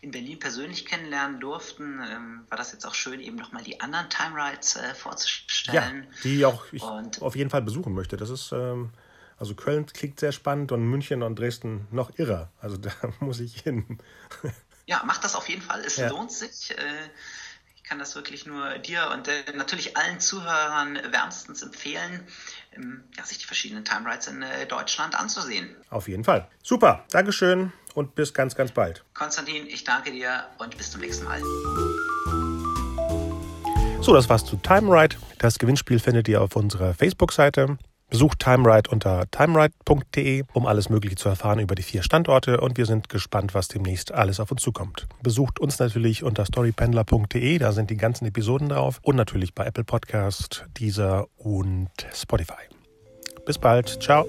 in 0.01 0.11
Berlin 0.11 0.39
persönlich 0.39 0.85
kennenlernen 0.85 1.39
durften. 1.39 2.01
Ähm, 2.03 2.45
war 2.49 2.57
das 2.57 2.71
jetzt 2.71 2.85
auch 2.85 2.95
schön, 2.95 3.19
eben 3.19 3.37
nochmal 3.37 3.63
die 3.63 3.79
anderen 3.79 4.09
TimeRides 4.09 4.75
äh, 4.75 4.95
vorzustellen. 4.95 6.07
Ja, 6.09 6.21
die 6.23 6.45
auch 6.45 6.65
ich 6.71 6.81
und, 6.81 7.21
auf 7.21 7.35
jeden 7.35 7.51
Fall 7.51 7.61
besuchen 7.61 7.93
möchte. 7.93 8.17
Das 8.17 8.29
ist, 8.29 8.51
ähm, 8.51 8.89
also 9.37 9.53
Köln 9.53 9.85
klingt 9.85 10.19
sehr 10.19 10.31
spannend 10.31 10.71
und 10.71 10.83
München 10.83 11.21
und 11.21 11.37
Dresden 11.37 11.87
noch 11.91 12.17
irrer. 12.17 12.49
Also 12.59 12.77
da 12.77 12.91
muss 13.19 13.39
ich 13.39 13.61
hin. 13.61 13.99
ja, 14.87 15.03
mach 15.05 15.19
das 15.19 15.35
auf 15.35 15.47
jeden 15.47 15.61
Fall. 15.61 15.81
Es 15.81 15.97
ja. 15.97 16.09
lohnt 16.09 16.31
sich. 16.31 16.71
Äh, 16.71 17.09
kann 17.91 17.99
das 17.99 18.15
wirklich 18.15 18.45
nur 18.45 18.77
dir 18.77 19.09
und 19.11 19.27
äh, 19.27 19.43
natürlich 19.53 19.97
allen 19.97 20.21
Zuhörern 20.21 20.97
wärmstens 21.11 21.61
empfehlen, 21.61 22.25
ja, 23.17 23.25
sich 23.25 23.37
die 23.37 23.45
verschiedenen 23.45 23.83
Time 23.83 24.09
Rides 24.09 24.27
in 24.27 24.41
äh, 24.41 24.65
Deutschland 24.65 25.19
anzusehen. 25.19 25.75
Auf 25.89 26.07
jeden 26.07 26.23
Fall. 26.23 26.47
Super, 26.63 27.05
Dankeschön 27.11 27.73
und 27.93 28.15
bis 28.15 28.33
ganz, 28.33 28.55
ganz 28.55 28.71
bald. 28.71 29.03
Konstantin, 29.13 29.67
ich 29.67 29.83
danke 29.83 30.11
dir 30.11 30.45
und 30.57 30.77
bis 30.77 30.91
zum 30.91 31.01
nächsten 31.01 31.25
Mal. 31.25 31.41
So, 34.01 34.13
das 34.13 34.29
war's 34.29 34.45
zu 34.45 34.55
Time 34.57 34.91
Ride. 34.91 35.15
Das 35.37 35.59
Gewinnspiel 35.59 35.99
findet 35.99 36.27
ihr 36.27 36.41
auf 36.41 36.55
unserer 36.55 36.93
Facebook-Seite. 36.93 37.77
Besucht 38.11 38.39
TimeRide 38.39 38.91
unter 38.91 39.23
timeride.de, 39.31 40.43
um 40.51 40.67
alles 40.67 40.89
Mögliche 40.89 41.15
zu 41.15 41.29
erfahren 41.29 41.59
über 41.59 41.75
die 41.75 41.81
vier 41.81 42.03
Standorte 42.03 42.59
und 42.59 42.77
wir 42.77 42.85
sind 42.85 43.07
gespannt, 43.07 43.53
was 43.53 43.69
demnächst 43.69 44.11
alles 44.11 44.41
auf 44.41 44.51
uns 44.51 44.61
zukommt. 44.61 45.07
Besucht 45.23 45.61
uns 45.61 45.79
natürlich 45.79 46.21
unter 46.21 46.45
storypendler.de, 46.45 47.57
da 47.57 47.71
sind 47.71 47.89
die 47.89 47.95
ganzen 47.95 48.25
Episoden 48.25 48.67
drauf 48.67 48.99
und 49.01 49.15
natürlich 49.15 49.55
bei 49.55 49.65
Apple 49.65 49.85
Podcast, 49.85 50.65
Deezer 50.77 51.27
und 51.37 51.89
Spotify. 52.13 52.67
Bis 53.45 53.57
bald, 53.57 53.87
ciao. 54.03 54.25